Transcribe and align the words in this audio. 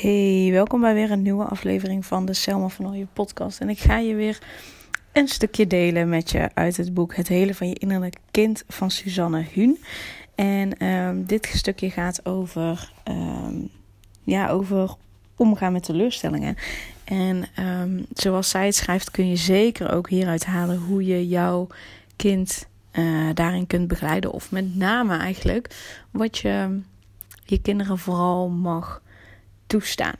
Hey, 0.00 0.48
welkom 0.52 0.80
bij 0.80 0.94
weer 0.94 1.10
een 1.10 1.22
nieuwe 1.22 1.44
aflevering 1.44 2.06
van 2.06 2.24
de 2.24 2.34
Selma 2.34 2.68
van 2.68 2.98
je 2.98 3.06
podcast. 3.12 3.60
En 3.60 3.68
ik 3.68 3.78
ga 3.78 3.98
je 3.98 4.14
weer 4.14 4.38
een 5.12 5.28
stukje 5.28 5.66
delen 5.66 6.08
met 6.08 6.30
je 6.30 6.50
uit 6.54 6.76
het 6.76 6.94
boek 6.94 7.14
Het 7.14 7.28
Hele 7.28 7.54
van 7.54 7.68
je 7.68 7.74
Innerlijke 7.74 8.18
Kind 8.30 8.64
van 8.68 8.90
Suzanne 8.90 9.44
Huun. 9.52 9.78
En 10.34 10.86
um, 10.86 11.24
dit 11.24 11.46
stukje 11.54 11.90
gaat 11.90 12.26
over, 12.26 12.92
um, 13.08 13.70
ja, 14.22 14.48
over 14.48 14.94
omgaan 15.36 15.72
met 15.72 15.82
teleurstellingen. 15.82 16.56
En 17.04 17.44
um, 17.58 18.06
zoals 18.12 18.50
zij 18.50 18.66
het 18.66 18.74
schrijft, 18.74 19.10
kun 19.10 19.28
je 19.28 19.36
zeker 19.36 19.92
ook 19.92 20.08
hieruit 20.08 20.44
halen 20.44 20.78
hoe 20.78 21.04
je 21.04 21.28
jouw 21.28 21.66
kind 22.16 22.68
uh, 22.92 23.28
daarin 23.34 23.66
kunt 23.66 23.88
begeleiden. 23.88 24.32
Of 24.32 24.50
met 24.50 24.76
name 24.76 25.16
eigenlijk 25.16 25.76
wat 26.10 26.38
je 26.38 26.80
je 27.44 27.60
kinderen 27.60 27.98
vooral 27.98 28.48
mag 28.48 29.02
toestaan. 29.70 30.16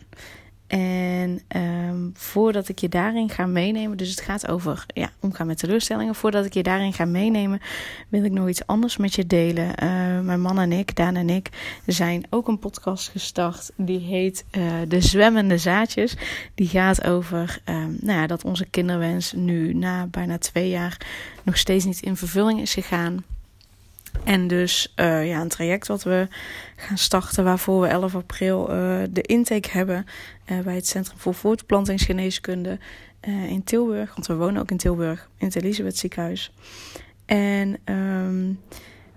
En 0.66 1.40
um, 1.56 2.10
voordat 2.14 2.68
ik 2.68 2.78
je 2.78 2.88
daarin 2.88 3.28
ga 3.28 3.46
meenemen, 3.46 3.96
dus 3.96 4.10
het 4.10 4.20
gaat 4.20 4.48
over 4.48 4.84
ja, 4.86 5.10
omgaan 5.20 5.46
met 5.46 5.58
teleurstellingen. 5.58 6.14
Voordat 6.14 6.44
ik 6.44 6.54
je 6.54 6.62
daarin 6.62 6.92
ga 6.92 7.04
meenemen, 7.04 7.60
wil 8.08 8.24
ik 8.24 8.32
nog 8.32 8.48
iets 8.48 8.66
anders 8.66 8.96
met 8.96 9.14
je 9.14 9.26
delen. 9.26 9.66
Uh, 9.66 10.20
mijn 10.20 10.40
man 10.40 10.58
en 10.58 10.72
ik, 10.72 10.96
Daan 10.96 11.16
en 11.16 11.30
ik, 11.30 11.48
zijn 11.86 12.26
ook 12.30 12.48
een 12.48 12.58
podcast 12.58 13.08
gestart. 13.08 13.70
Die 13.76 13.98
heet 13.98 14.44
uh, 14.58 14.72
De 14.88 15.00
Zwemmende 15.00 15.58
Zaadjes. 15.58 16.16
Die 16.54 16.68
gaat 16.68 17.04
over 17.04 17.58
um, 17.64 17.96
nou 18.00 18.18
ja, 18.18 18.26
dat 18.26 18.44
onze 18.44 18.64
kinderwens 18.64 19.32
nu 19.32 19.74
na 19.74 20.06
bijna 20.06 20.38
twee 20.38 20.68
jaar 20.68 20.96
nog 21.42 21.56
steeds 21.56 21.84
niet 21.84 22.00
in 22.00 22.16
vervulling 22.16 22.60
is 22.60 22.74
gegaan. 22.74 23.24
En 24.24 24.48
dus 24.48 24.92
uh, 24.96 25.28
ja, 25.28 25.40
een 25.40 25.48
traject 25.48 25.86
wat 25.86 26.02
we 26.02 26.28
gaan 26.76 26.98
starten, 26.98 27.44
waarvoor 27.44 27.80
we 27.80 27.86
11 27.86 28.14
april 28.14 28.70
uh, 28.70 28.98
de 29.10 29.22
intake 29.22 29.68
hebben 29.70 30.06
uh, 30.46 30.58
bij 30.58 30.74
het 30.74 30.86
Centrum 30.86 31.18
voor 31.18 31.34
Voortplantingsgeneeskunde 31.34 32.78
in 33.48 33.64
Tilburg. 33.64 34.14
Want 34.14 34.26
we 34.26 34.34
wonen 34.34 34.62
ook 34.62 34.70
in 34.70 34.76
Tilburg, 34.76 35.28
in 35.38 35.46
het 35.46 35.56
Elisabeth 35.56 35.98
ziekenhuis. 35.98 36.52
En 37.26 37.78
um, 37.84 38.60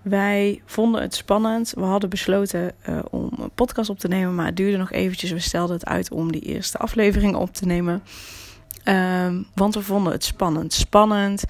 wij 0.01 0.61
vonden 0.65 1.01
het 1.01 1.15
spannend. 1.15 1.73
We 1.75 1.83
hadden 1.83 2.09
besloten 2.09 2.71
om 3.09 3.29
een 3.39 3.51
podcast 3.55 3.89
op 3.89 3.99
te 3.99 4.07
nemen, 4.07 4.35
maar 4.35 4.45
het 4.45 4.57
duurde 4.57 4.77
nog 4.77 4.91
eventjes. 4.91 5.31
We 5.31 5.39
stelden 5.39 5.75
het 5.75 5.85
uit 5.85 6.11
om 6.11 6.31
die 6.31 6.41
eerste 6.41 6.77
aflevering 6.77 7.35
op 7.35 7.53
te 7.53 7.65
nemen. 7.65 8.03
Um, 8.85 9.45
want 9.55 9.73
we 9.73 9.81
vonden 9.81 10.13
het 10.13 10.23
spannend. 10.23 10.73
Spannend, 10.73 11.43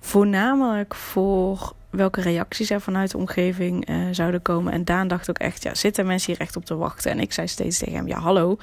voornamelijk 0.00 0.94
voor 0.94 1.74
welke 1.92 2.20
reacties 2.20 2.70
er 2.70 2.80
vanuit 2.80 3.10
de 3.10 3.16
omgeving 3.16 3.88
uh, 3.88 3.96
zouden 4.10 4.42
komen. 4.42 4.72
En 4.72 4.84
Daan 4.84 5.08
dacht 5.08 5.30
ook 5.30 5.38
echt, 5.38 5.62
ja, 5.62 5.74
zitten 5.74 6.06
mensen 6.06 6.32
hier 6.32 6.40
echt 6.40 6.56
op 6.56 6.64
te 6.64 6.76
wachten? 6.76 7.10
En 7.10 7.20
ik 7.20 7.32
zei 7.32 7.48
steeds 7.48 7.78
tegen 7.78 7.94
hem, 7.94 8.06
ja, 8.08 8.18
hallo. 8.18 8.56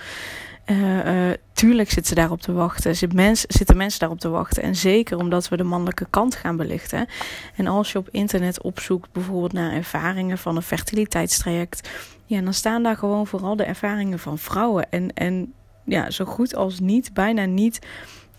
Uh, 0.66 1.28
uh, 1.30 1.34
tuurlijk 1.54 1.90
zitten 1.90 2.08
ze 2.08 2.16
daarop 2.16 2.42
te 2.42 2.52
wachten. 2.52 2.96
Zit 2.96 3.14
mens, 3.14 3.42
zitten 3.48 3.78
mensen 3.78 4.00
daarop 4.00 4.20
te 4.20 4.30
wachten. 4.30 4.64
En 4.64 4.76
zeker 4.76 5.18
omdat 5.18 5.50
we 5.50 5.58
de 5.58 5.64
mannelijke 5.64 6.08
kant 6.10 6.36
gaan 6.36 6.58
belichten. 6.58 7.08
En 7.56 7.68
als 7.68 7.92
je 7.92 7.98
op 7.98 8.10
internet 8.12 8.62
opzoekt, 8.62 9.12
bijvoorbeeld 9.12 9.54
naar 9.54 9.72
ervaringen 9.72 10.38
van 10.38 10.56
een 10.56 10.62
fertiliteitstraject. 10.62 11.90
Ja, 12.26 12.42
dan 12.42 12.54
staan 12.54 12.84
daar 12.84 12.98
gewoon 12.98 13.28
vooral 13.28 13.56
de 13.56 13.64
ervaringen 13.64 14.20
van 14.20 14.38
vrouwen. 14.38 14.92
En, 14.92 15.14
en 15.14 15.54
ja, 15.86 16.10
zo 16.10 16.26
goed 16.26 16.56
als 16.56 16.80
niet, 16.80 17.14
bijna 17.14 17.46
niet 17.46 17.80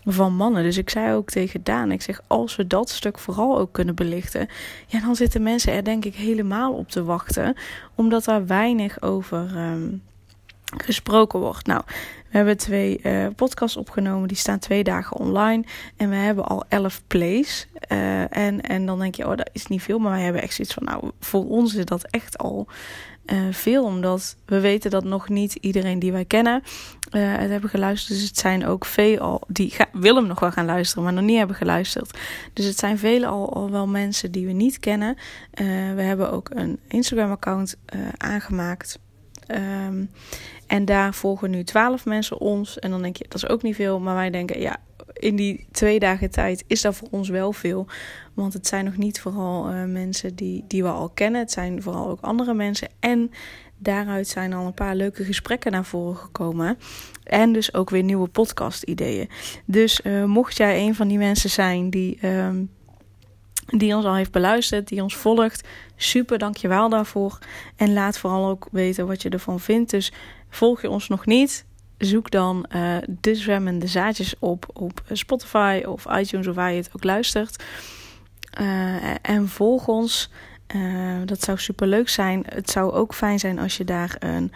van 0.05 0.35
mannen. 0.35 0.63
Dus 0.63 0.77
ik 0.77 0.89
zei 0.89 1.15
ook 1.15 1.29
tegen 1.29 1.63
Daan, 1.63 1.91
ik 1.91 2.01
zeg, 2.01 2.21
als 2.27 2.55
we 2.55 2.67
dat 2.67 2.89
stuk 2.89 3.19
vooral 3.19 3.57
ook 3.57 3.71
kunnen 3.71 3.95
belichten, 3.95 4.47
ja, 4.87 4.99
dan 4.99 5.15
zitten 5.15 5.43
mensen 5.43 5.73
er 5.73 5.83
denk 5.83 6.05
ik 6.05 6.15
helemaal 6.15 6.73
op 6.73 6.89
te 6.89 7.03
wachten, 7.03 7.55
omdat 7.95 8.23
daar 8.23 8.45
weinig 8.45 9.01
over 9.01 9.57
um, 9.57 10.01
gesproken 10.77 11.39
wordt. 11.39 11.65
Nou, 11.65 11.83
we 12.31 12.37
hebben 12.37 12.57
twee 12.57 12.99
uh, 13.03 13.27
podcasts 13.35 13.77
opgenomen, 13.77 14.27
die 14.27 14.37
staan 14.37 14.59
twee 14.59 14.83
dagen 14.83 15.17
online 15.17 15.63
en 15.97 16.09
we 16.09 16.15
hebben 16.15 16.45
al 16.45 16.63
elf 16.67 17.01
plays. 17.07 17.67
Uh, 17.91 18.37
en, 18.37 18.61
en 18.61 18.85
dan 18.85 18.99
denk 18.99 19.15
je, 19.15 19.27
oh, 19.27 19.37
dat 19.37 19.49
is 19.53 19.67
niet 19.67 19.81
veel, 19.81 19.99
maar 19.99 20.11
wij 20.11 20.23
hebben 20.23 20.41
echt 20.41 20.53
zoiets 20.53 20.73
van, 20.73 20.83
nou, 20.83 21.11
voor 21.19 21.49
ons 21.49 21.75
is 21.75 21.85
dat 21.85 22.03
echt 22.03 22.37
al 22.37 22.67
uh, 23.25 23.39
veel, 23.51 23.83
omdat 23.83 24.35
we 24.45 24.59
weten 24.59 24.91
dat 24.91 25.03
nog 25.03 25.29
niet 25.29 25.55
iedereen 25.55 25.99
die 25.99 26.11
wij 26.11 26.25
kennen 26.25 26.63
het 27.09 27.49
hebben 27.49 27.69
geluisterd. 27.69 28.17
Dus 28.19 28.27
het 28.27 28.37
zijn 28.37 28.65
ook 28.65 28.85
veel 28.85 29.17
al 29.17 29.41
die 29.47 29.75
willen 29.91 30.27
nog 30.27 30.39
wel 30.39 30.51
gaan 30.51 30.65
luisteren, 30.65 31.03
maar 31.03 31.13
nog 31.13 31.23
niet 31.23 31.37
hebben 31.37 31.55
geluisterd. 31.55 32.17
Dus 32.53 32.65
het 32.65 32.77
zijn 32.79 32.97
vele 32.97 33.27
al, 33.27 33.53
al 33.53 33.71
wel 33.71 33.87
mensen 33.87 34.31
die 34.31 34.45
we 34.45 34.51
niet 34.51 34.79
kennen. 34.79 35.17
We 35.95 36.01
hebben 36.01 36.31
ook 36.31 36.49
een 36.53 36.79
Instagram-account 36.87 37.77
aangemaakt. 38.17 38.99
Um, 39.47 40.09
en 40.67 40.85
daar 40.85 41.13
volgen 41.13 41.49
nu 41.49 41.63
twaalf 41.63 42.05
mensen 42.05 42.39
ons. 42.39 42.79
En 42.79 42.89
dan 42.89 43.01
denk 43.01 43.17
je, 43.17 43.23
dat 43.23 43.43
is 43.43 43.49
ook 43.49 43.61
niet 43.61 43.75
veel. 43.75 43.99
Maar 43.99 44.15
wij 44.15 44.29
denken, 44.29 44.59
ja, 44.59 44.77
in 45.13 45.35
die 45.35 45.67
twee 45.71 45.99
dagen 45.99 46.31
tijd 46.31 46.63
is 46.67 46.81
dat 46.81 46.95
voor 46.95 47.07
ons 47.11 47.29
wel 47.29 47.51
veel. 47.51 47.87
Want 48.33 48.53
het 48.53 48.67
zijn 48.67 48.85
nog 48.85 48.97
niet 48.97 49.21
vooral 49.21 49.71
uh, 49.71 49.83
mensen 49.83 50.35
die, 50.35 50.63
die 50.67 50.83
we 50.83 50.89
al 50.89 51.09
kennen. 51.09 51.41
Het 51.41 51.51
zijn 51.51 51.81
vooral 51.81 52.09
ook 52.09 52.21
andere 52.21 52.53
mensen. 52.53 52.89
En 52.99 53.31
daaruit 53.77 54.27
zijn 54.27 54.53
al 54.53 54.65
een 54.65 54.73
paar 54.73 54.95
leuke 54.95 55.23
gesprekken 55.23 55.71
naar 55.71 55.85
voren 55.85 56.17
gekomen. 56.17 56.77
En 57.23 57.53
dus 57.53 57.73
ook 57.73 57.89
weer 57.89 58.03
nieuwe 58.03 58.27
podcast-ideeën. 58.27 59.29
Dus 59.65 60.01
uh, 60.03 60.23
mocht 60.23 60.57
jij 60.57 60.85
een 60.87 60.95
van 60.95 61.07
die 61.07 61.17
mensen 61.17 61.49
zijn 61.49 61.89
die, 61.89 62.27
um, 62.27 62.69
die 63.71 63.95
ons 63.95 64.05
al 64.05 64.15
heeft 64.15 64.31
beluisterd, 64.31 64.87
die 64.87 65.03
ons 65.03 65.15
volgt, 65.15 65.67
super, 65.95 66.37
dankjewel 66.37 66.89
daarvoor. 66.89 67.37
En 67.75 67.93
laat 67.93 68.17
vooral 68.17 68.49
ook 68.49 68.67
weten 68.71 69.07
wat 69.07 69.21
je 69.21 69.29
ervan 69.29 69.59
vindt. 69.59 69.91
Dus 69.91 70.11
volg 70.49 70.81
je 70.81 70.89
ons 70.89 71.07
nog 71.07 71.25
niet? 71.25 71.65
Zoek 71.97 72.31
dan 72.31 72.65
uh, 72.75 72.97
de 73.09 73.35
zwemmende 73.35 73.87
zaadjes 73.87 74.35
op 74.39 74.65
op 74.73 75.03
Spotify 75.11 75.83
of 75.85 76.05
iTunes 76.05 76.47
of 76.47 76.55
waar 76.55 76.71
je 76.71 76.77
het 76.77 76.89
ook 76.95 77.03
luistert. 77.03 77.63
Uh, 78.61 78.95
en 79.21 79.47
volg 79.47 79.87
ons. 79.87 80.29
Uh, 80.75 81.15
dat 81.25 81.41
zou 81.41 81.57
super 81.57 81.87
leuk 81.87 82.09
zijn. 82.09 82.43
Het 82.47 82.69
zou 82.69 82.91
ook 82.91 83.13
fijn 83.13 83.39
zijn 83.39 83.59
als 83.59 83.77
je 83.77 83.83
daar 83.83 84.15
een 84.19 84.51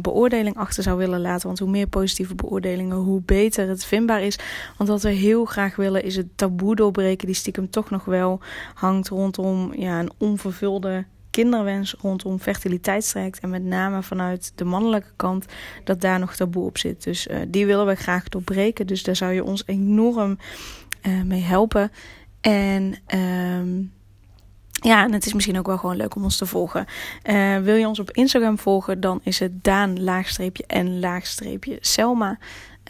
beoordeling 0.00 0.56
achter 0.56 0.82
zou 0.82 0.98
willen 0.98 1.20
laten. 1.20 1.46
Want 1.46 1.58
hoe 1.58 1.70
meer 1.70 1.86
positieve 1.86 2.34
beoordelingen, 2.34 2.96
hoe 2.96 3.22
beter 3.24 3.68
het 3.68 3.84
vindbaar 3.84 4.22
is. 4.22 4.38
Want 4.76 4.88
wat 4.88 5.02
we 5.02 5.10
heel 5.10 5.44
graag 5.44 5.76
willen 5.76 6.04
is 6.04 6.16
het 6.16 6.36
taboe 6.36 6.76
doorbreken, 6.76 7.26
die 7.26 7.36
stiekem 7.36 7.70
toch 7.70 7.90
nog 7.90 8.04
wel 8.04 8.40
hangt 8.74 9.08
rondom 9.08 9.74
ja, 9.76 10.00
een 10.00 10.12
onvervulde 10.18 11.04
kinderwens 11.30 11.94
rondom 12.00 12.38
fertiliteitstraject. 12.38 13.40
En 13.40 13.50
met 13.50 13.64
name 13.64 14.02
vanuit 14.02 14.52
de 14.54 14.64
mannelijke 14.64 15.12
kant, 15.16 15.46
dat 15.84 16.00
daar 16.00 16.18
nog 16.18 16.36
taboe 16.36 16.66
op 16.66 16.78
zit. 16.78 17.04
Dus 17.04 17.26
uh, 17.26 17.36
die 17.48 17.66
willen 17.66 17.86
we 17.86 17.94
graag 17.94 18.28
doorbreken. 18.28 18.86
Dus 18.86 19.02
daar 19.02 19.16
zou 19.16 19.32
je 19.32 19.44
ons 19.44 19.62
enorm 19.66 20.38
uh, 21.02 21.22
mee 21.22 21.42
helpen. 21.42 21.90
En. 22.40 22.94
Um, 23.14 23.92
ja, 24.84 25.04
en 25.04 25.12
het 25.12 25.26
is 25.26 25.32
misschien 25.32 25.58
ook 25.58 25.66
wel 25.66 25.78
gewoon 25.78 25.96
leuk 25.96 26.14
om 26.14 26.22
ons 26.22 26.36
te 26.36 26.46
volgen. 26.46 26.86
Uh, 27.24 27.58
wil 27.58 27.74
je 27.74 27.88
ons 27.88 27.98
op 27.98 28.10
Instagram 28.10 28.58
volgen, 28.58 29.00
dan 29.00 29.20
is 29.22 29.38
het 29.38 29.64
Daan 29.64 30.02
laagstreepje 30.02 30.64
en 30.66 31.00
laagstreepje 31.00 31.78
Selma. 31.80 32.38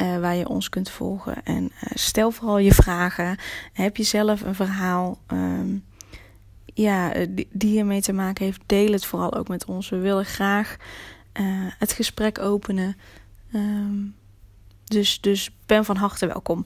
Uh, 0.03 0.19
waar 0.19 0.35
je 0.35 0.49
ons 0.49 0.69
kunt 0.69 0.91
volgen. 0.91 1.45
En 1.45 1.65
uh, 1.65 1.91
stel 1.95 2.31
vooral 2.31 2.59
je 2.59 2.73
vragen. 2.73 3.37
Heb 3.73 3.97
je 3.97 4.03
zelf 4.03 4.41
een 4.41 4.55
verhaal 4.55 5.19
um, 5.33 5.85
ja, 6.65 7.13
die, 7.29 7.49
die 7.53 7.71
hiermee 7.71 8.01
te 8.01 8.13
maken 8.13 8.45
heeft? 8.45 8.61
Deel 8.67 8.93
het 8.93 9.05
vooral 9.05 9.35
ook 9.35 9.49
met 9.49 9.65
ons. 9.65 9.89
We 9.89 9.99
willen 9.99 10.25
graag 10.25 10.77
het 11.79 11.93
gesprek 11.93 12.39
openen. 12.39 12.97
Um, 13.53 14.15
dus, 14.85 15.21
dus 15.21 15.51
ben 15.67 15.85
van 15.85 15.97
harte 15.97 16.27
welkom. 16.27 16.65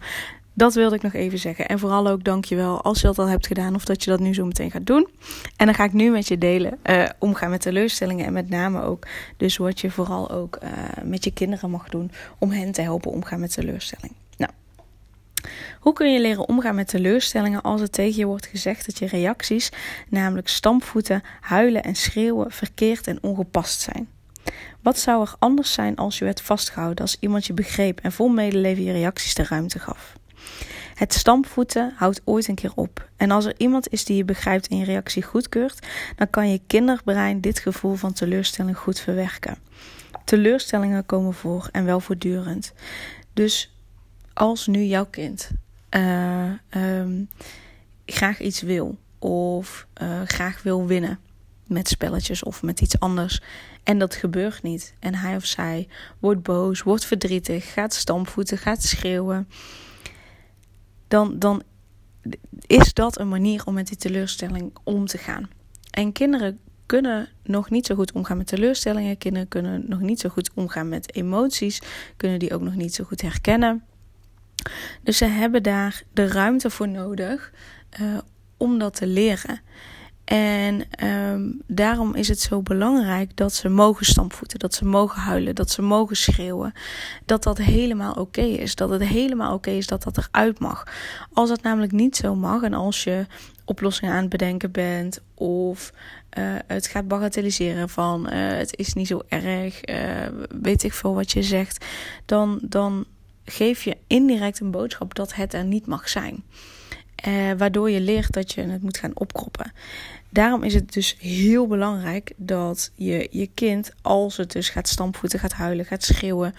Dat 0.59 0.75
wilde 0.75 0.97
ik 0.97 1.03
nog 1.03 1.13
even 1.13 1.39
zeggen. 1.39 1.69
En 1.69 1.79
vooral 1.79 2.09
ook 2.09 2.25
dankjewel 2.25 2.83
als 2.83 3.01
je 3.01 3.07
dat 3.07 3.19
al 3.19 3.29
hebt 3.29 3.47
gedaan 3.47 3.75
of 3.75 3.85
dat 3.85 4.05
je 4.05 4.11
dat 4.11 4.21
nu 4.21 4.35
zo 4.35 4.45
meteen 4.45 4.71
gaat 4.71 4.87
doen. 4.87 5.09
En 5.57 5.67
dan 5.67 5.75
ga 5.75 5.85
ik 5.85 5.93
nu 5.93 6.11
met 6.11 6.29
je 6.29 6.39
delen 6.39 6.79
uh, 6.85 7.05
omgaan 7.19 7.51
met 7.51 7.61
teleurstellingen 7.61 8.27
en 8.27 8.33
met 8.33 8.49
name 8.49 8.83
ook 8.83 9.07
dus 9.37 9.57
wat 9.57 9.81
je 9.81 9.91
vooral 9.91 10.31
ook 10.31 10.59
uh, 10.63 10.71
met 11.05 11.25
je 11.25 11.33
kinderen 11.33 11.71
mag 11.71 11.89
doen 11.89 12.11
om 12.39 12.51
hen 12.51 12.73
te 12.73 12.83
helpen 12.83 13.11
omgaan 13.11 13.41
met 13.41 13.53
teleurstelling. 13.53 14.13
Nou, 14.37 14.53
hoe 15.81 15.93
kun 15.93 16.13
je 16.13 16.21
leren 16.21 16.49
omgaan 16.49 16.75
met 16.75 16.89
teleurstellingen 16.89 17.63
als 17.63 17.81
het 17.81 17.93
tegen 17.93 18.19
je 18.19 18.27
wordt 18.27 18.47
gezegd 18.47 18.87
dat 18.87 18.99
je 18.99 19.07
reacties, 19.07 19.71
namelijk 20.09 20.49
stampvoeten, 20.49 21.23
huilen 21.41 21.83
en 21.83 21.95
schreeuwen, 21.95 22.51
verkeerd 22.51 23.07
en 23.07 23.19
ongepast 23.23 23.81
zijn? 23.81 24.09
Wat 24.83 24.99
zou 24.99 25.23
er 25.23 25.35
anders 25.39 25.73
zijn 25.73 25.97
als 25.97 26.19
je 26.19 26.25
werd 26.25 26.41
vastgehouden, 26.41 27.05
als 27.05 27.17
iemand 27.21 27.47
je 27.47 27.53
begreep 27.53 28.01
en 28.01 28.13
vol 28.13 28.29
medeleven 28.29 28.85
je 28.85 28.93
reacties 28.93 29.35
de 29.35 29.45
ruimte 29.45 29.79
gaf? 29.79 30.18
Het 30.99 31.15
stampvoeten 31.15 31.93
houdt 31.97 32.21
ooit 32.25 32.49
een 32.49 32.55
keer 32.55 32.73
op. 32.75 33.09
En 33.17 33.31
als 33.31 33.45
er 33.45 33.55
iemand 33.57 33.89
is 33.89 34.05
die 34.05 34.17
je 34.17 34.25
begrijpt 34.25 34.69
en 34.69 34.77
je 34.77 34.85
reactie 34.85 35.23
goedkeurt, 35.23 35.87
dan 36.17 36.31
kan 36.31 36.51
je 36.51 36.61
kinderbrein 36.67 37.41
dit 37.41 37.59
gevoel 37.59 37.95
van 37.95 38.13
teleurstelling 38.13 38.77
goed 38.77 39.01
verwerken. 39.01 39.57
Teleurstellingen 40.25 41.07
komen 41.07 41.35
voor 41.35 41.69
en 41.73 41.85
wel 41.85 42.01
voortdurend. 42.01 42.73
Dus 43.33 43.75
als 44.33 44.67
nu 44.67 44.83
jouw 44.83 45.07
kind 45.07 45.51
uh, 45.91 46.51
um, 46.71 47.29
graag 48.07 48.41
iets 48.41 48.61
wil 48.61 48.99
of 49.19 49.87
uh, 50.03 50.21
graag 50.25 50.63
wil 50.63 50.87
winnen, 50.87 51.19
met 51.67 51.89
spelletjes 51.89 52.43
of 52.43 52.63
met 52.63 52.81
iets 52.81 53.01
anders. 53.01 53.41
En 53.83 53.99
dat 53.99 54.15
gebeurt 54.15 54.63
niet. 54.63 54.95
En 54.99 55.15
hij 55.15 55.37
of 55.37 55.45
zij 55.45 55.89
wordt 56.19 56.43
boos, 56.43 56.83
wordt 56.83 57.05
verdrietig, 57.05 57.73
gaat 57.73 57.95
stampvoeten, 57.95 58.59
gaat 58.59 58.83
schreeuwen. 58.83 59.49
Dan, 61.09 61.39
dan 61.39 61.63
is 62.67 62.95
dat 62.95 63.19
een 63.19 63.29
manier 63.29 63.63
om 63.65 63.75
met 63.75 63.87
die 63.87 63.97
teleurstelling 63.97 64.77
om 64.85 65.07
te 65.07 65.19
gaan. 65.19 65.49
En 65.91 66.13
kinderen 66.13 66.59
kunnen 66.87 67.29
nog 67.43 67.71
niet 67.71 67.87
zo 67.87 67.95
goed 67.95 68.13
omgaan 68.13 68.37
met 68.37 68.47
teleurstellingen. 68.47 69.19
Kinderen 69.19 69.49
kunnen 69.49 69.85
nog 69.87 70.01
niet 70.01 70.21
zo 70.21 70.29
goed 70.29 70.51
omgaan 70.55 70.89
met 70.89 71.15
emoties. 71.15 71.83
Kunnen 72.17 72.39
die 72.39 72.55
ook 72.55 72.63
nog 72.63 72.75
niet 72.75 72.95
zo 72.95 73.05
goed 73.05 73.21
herkennen. 73.21 73.85
Dus 75.03 75.17
ze 75.17 75.25
hebben 75.25 75.63
daar 75.63 76.03
de 76.13 76.27
ruimte 76.27 76.71
voor 76.71 76.89
nodig 76.89 77.53
uh, 78.01 78.19
om 78.57 78.79
dat 78.79 78.95
te 78.95 79.07
leren. 79.07 79.61
En 80.29 80.83
um, 81.05 81.63
daarom 81.67 82.15
is 82.15 82.29
het 82.29 82.41
zo 82.41 82.63
belangrijk 82.63 83.37
dat 83.37 83.55
ze 83.55 83.69
mogen 83.69 84.07
stampvoeten, 84.07 84.59
dat 84.59 84.75
ze 84.75 84.85
mogen 84.85 85.21
huilen, 85.21 85.55
dat 85.55 85.71
ze 85.71 85.83
mogen 85.83 86.17
schreeuwen. 86.17 86.73
Dat 87.25 87.43
dat 87.43 87.59
helemaal 87.59 88.13
oké 88.13 88.41
is. 88.41 88.75
Dat 88.75 88.91
het 88.91 89.05
helemaal 89.05 89.55
oké 89.55 89.71
is 89.71 89.87
dat 89.87 90.03
dat 90.03 90.19
eruit 90.19 90.59
mag. 90.59 90.87
Als 91.33 91.49
dat 91.49 91.63
namelijk 91.63 91.93
niet 91.93 92.17
zo 92.17 92.35
mag 92.35 92.63
en 92.63 92.75
als 92.75 93.05
je 93.05 93.27
oplossingen 93.65 94.15
aan 94.15 94.21
het 94.21 94.29
bedenken 94.29 94.71
bent 94.71 95.21
of 95.35 95.93
uh, 96.39 96.45
het 96.67 96.87
gaat 96.87 97.09
bagatelliseren 97.09 97.89
van 97.89 98.27
uh, 98.27 98.33
het 98.33 98.77
is 98.77 98.93
niet 98.95 99.07
zo 99.07 99.23
erg, 99.29 99.89
uh, 99.89 99.97
weet 100.61 100.83
ik 100.83 100.93
veel 100.93 101.15
wat 101.15 101.33
je 101.33 101.43
zegt, 101.43 101.85
dan, 102.25 102.59
dan 102.63 103.05
geef 103.45 103.83
je 103.83 103.97
indirect 104.07 104.61
een 104.61 104.71
boodschap 104.71 105.15
dat 105.15 105.35
het 105.35 105.55
er 105.55 105.65
niet 105.65 105.87
mag 105.87 106.09
zijn. 106.09 106.45
waardoor 107.57 107.91
je 107.91 108.01
leert 108.01 108.33
dat 108.33 108.53
je 108.53 108.63
het 108.63 108.83
moet 108.83 108.99
gaan 108.99 109.17
opkroppen. 109.17 109.73
Daarom 110.31 110.63
is 110.63 110.75
het 110.75 110.93
dus 110.93 111.17
heel 111.19 111.67
belangrijk 111.67 112.33
dat 112.37 112.91
je 112.95 113.29
je 113.31 113.51
kind, 113.55 113.93
als 114.03 114.37
het 114.37 114.53
dus 114.53 114.69
gaat 114.69 114.89
stampvoeten, 114.89 115.39
gaat 115.39 115.53
huilen, 115.53 115.85
gaat 115.85 116.03
schreeuwen, 116.03 116.55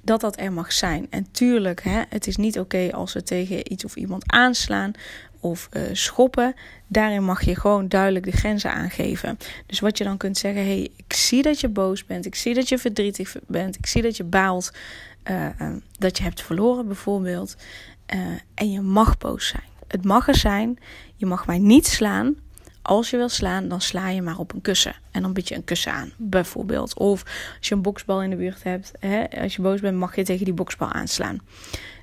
dat 0.00 0.20
dat 0.20 0.40
er 0.40 0.52
mag 0.52 0.72
zijn. 0.72 1.06
En 1.10 1.26
tuurlijk, 1.30 1.82
hè, 1.82 2.02
het 2.08 2.26
is 2.26 2.36
niet 2.36 2.58
oké 2.58 2.90
als 2.92 3.12
ze 3.12 3.22
tegen 3.22 3.72
iets 3.72 3.84
of 3.84 3.96
iemand 3.96 4.32
aanslaan 4.32 4.92
of 5.40 5.68
uh, 5.72 5.82
schoppen. 5.92 6.54
Daarin 6.86 7.24
mag 7.24 7.44
je 7.44 7.56
gewoon 7.56 7.88
duidelijk 7.88 8.24
de 8.24 8.36
grenzen 8.36 8.72
aangeven. 8.72 9.38
Dus 9.66 9.80
wat 9.80 9.98
je 9.98 10.04
dan 10.04 10.16
kunt 10.16 10.38
zeggen: 10.38 10.64
hey, 10.64 10.90
ik 10.96 11.12
zie 11.12 11.42
dat 11.42 11.60
je 11.60 11.68
boos 11.68 12.04
bent, 12.04 12.26
ik 12.26 12.34
zie 12.34 12.54
dat 12.54 12.68
je 12.68 12.78
verdrietig 12.78 13.36
bent, 13.46 13.76
ik 13.76 13.86
zie 13.86 14.02
dat 14.02 14.16
je 14.16 14.24
baalt, 14.24 14.72
uh, 15.30 15.46
uh, 15.60 15.76
dat 15.98 16.16
je 16.18 16.22
hebt 16.22 16.42
verloren 16.42 16.86
bijvoorbeeld. 16.86 17.56
en 18.54 18.70
je 18.70 18.80
mag 18.80 19.18
boos 19.18 19.46
zijn. 19.46 19.64
Het 19.88 20.04
mag 20.04 20.28
er 20.28 20.36
zijn. 20.36 20.78
Je 21.16 21.26
mag 21.26 21.46
mij 21.46 21.58
niet 21.58 21.86
slaan, 21.86 22.36
als 22.86 23.10
je 23.10 23.16
wil 23.16 23.28
slaan, 23.28 23.68
dan 23.68 23.80
sla 23.80 24.08
je 24.08 24.22
maar 24.22 24.38
op 24.38 24.52
een 24.54 24.60
kussen. 24.60 24.94
En 25.10 25.22
dan 25.22 25.32
bied 25.32 25.48
je 25.48 25.54
een 25.54 25.64
kussen 25.64 25.92
aan, 25.92 26.12
bijvoorbeeld. 26.16 26.94
Of 26.94 27.22
als 27.58 27.68
je 27.68 27.74
een 27.74 27.82
boksbal 27.82 28.22
in 28.22 28.30
de 28.30 28.36
buurt 28.36 28.62
hebt, 28.62 28.92
hè, 28.98 29.24
als 29.40 29.56
je 29.56 29.62
boos 29.62 29.80
bent, 29.80 29.98
mag 29.98 30.16
je 30.16 30.24
tegen 30.24 30.44
die 30.44 30.54
boksbal 30.54 30.92
aanslaan. 30.92 31.38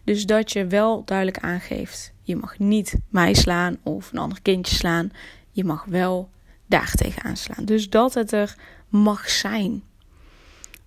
Dus 0.04 0.26
dat 0.26 0.52
je 0.52 0.68
wel 0.68 1.06
duidelijk 1.06 1.40
aangeeft: 1.40 2.14
je 2.22 2.36
mag 2.36 2.60
niet 2.60 2.96
mij 3.10 3.34
slaan 3.34 3.78
of 3.84 4.12
een 4.12 4.18
ander 4.18 4.42
kindje 4.42 4.76
slaan. 4.76 5.12
Je 5.52 5.64
mag 5.64 5.86
wel 5.86 6.30
daar 6.66 6.92
tegen 6.92 7.24
aanslaan. 7.24 7.66
Dus 7.66 7.90
dat 7.90 8.14
het 8.14 8.32
er 8.32 8.56
mag 8.90 9.30
zijn. 9.30 9.84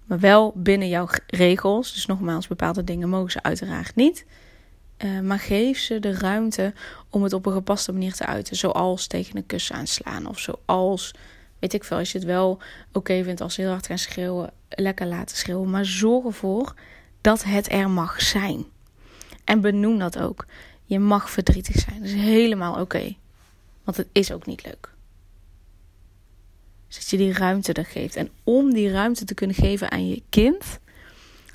Maar 0.05 0.21
wel 0.21 0.53
binnen 0.57 0.89
jouw 0.89 1.09
regels. 1.27 1.93
Dus 1.93 2.07
nogmaals, 2.07 2.47
bepaalde 2.47 2.85
dingen 2.85 3.09
mogen 3.09 3.31
ze 3.31 3.43
uiteraard 3.43 3.95
niet. 3.95 4.27
Uh, 4.99 5.21
maar 5.21 5.39
geef 5.39 5.79
ze 5.79 6.01
de 6.01 6.13
ruimte 6.13 6.73
om 7.11 7.23
het 7.23 7.33
op 7.33 7.47
een 7.47 7.53
gepaste 7.53 7.93
manier 7.93 8.15
te 8.15 8.27
uiten. 8.27 8.57
Zoals 8.57 9.07
tegen 9.07 9.37
een 9.37 9.47
kussen 9.47 9.77
aanslaan. 9.77 10.27
Of 10.27 10.39
zoals, 10.39 11.15
weet 11.59 11.73
ik 11.73 11.85
veel, 11.85 11.97
als 11.97 12.13
je 12.13 12.19
het 12.19 12.27
wel 12.27 12.59
oké 12.93 13.25
vindt 13.25 13.41
als 13.41 13.55
ze 13.55 13.61
heel 13.61 13.71
hard 13.71 13.87
gaan 13.87 13.99
schreeuwen. 13.99 14.53
Lekker 14.69 15.07
laten 15.07 15.37
schreeuwen. 15.37 15.71
Maar 15.71 15.85
zorg 15.85 16.25
ervoor 16.25 16.75
dat 17.21 17.45
het 17.45 17.73
er 17.73 17.91
mag 17.91 18.23
zijn. 18.23 18.65
En 19.45 19.61
benoem 19.61 19.99
dat 19.99 20.19
ook. 20.19 20.47
Je 20.85 20.99
mag 20.99 21.31
verdrietig 21.31 21.81
zijn. 21.81 21.99
Dat 21.99 22.09
is 22.09 22.15
helemaal 22.15 22.81
oké. 22.81 23.17
Want 23.85 23.97
het 23.97 24.09
is 24.13 24.33
ook 24.33 24.47
niet 24.47 24.65
leuk. 24.65 24.93
Dus 26.87 26.97
dat 26.97 27.11
je 27.11 27.17
die 27.17 27.33
ruimte 27.33 27.73
er 27.73 27.85
geeft. 27.85 28.17
En 28.17 28.31
om 28.45 28.75
die 28.75 28.91
ruimte 28.91 29.25
te 29.25 29.35
kunnen 29.35 29.57
geven 29.57 29.91
aan 29.91 30.09
je 30.09 30.23
kind 30.29 30.79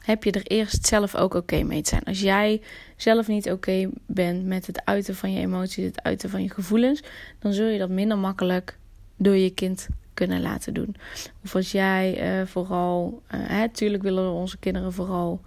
heb 0.02 0.24
je 0.24 0.32
er 0.32 0.46
eerst 0.46 0.88
zelf 0.88 1.16
ook 1.16 1.34
oké 1.34 1.64
mee 1.64 1.82
te 1.82 1.90
zijn. 1.90 2.04
Als 2.04 2.20
jij 2.20 2.62
zelf 2.96 3.28
niet 3.28 3.52
oké 3.52 3.90
bent 4.06 4.46
met 4.46 4.68
het 4.68 4.86
uiten 4.86 5.16
van 5.16 5.32
je 5.34 5.40
emoties, 5.40 5.86
het 5.86 6.04
uiten 6.04 6.30
van 6.30 6.44
je 6.44 6.50
gevoelens, 6.50 7.04
dan 7.40 7.54
zul 7.54 7.68
je 7.68 7.80
dat 7.80 7.90
minder 7.90 8.18
makkelijk 8.18 8.78
door 9.18 9.36
je 9.36 9.50
kind 9.50 9.88
kunnen 10.14 10.42
laten 10.42 10.74
doen. 10.74 10.96
Of 11.44 11.56
als 11.56 11.72
jij 11.72 12.40
uh, 12.40 12.48
vooral, 12.48 13.22
uh, 13.36 13.64
tuurlijk 13.64 14.04
willen 14.04 14.26
we 14.26 14.32
onze 14.32 14.58
kinderen 14.58 14.94
vooral 14.94 15.42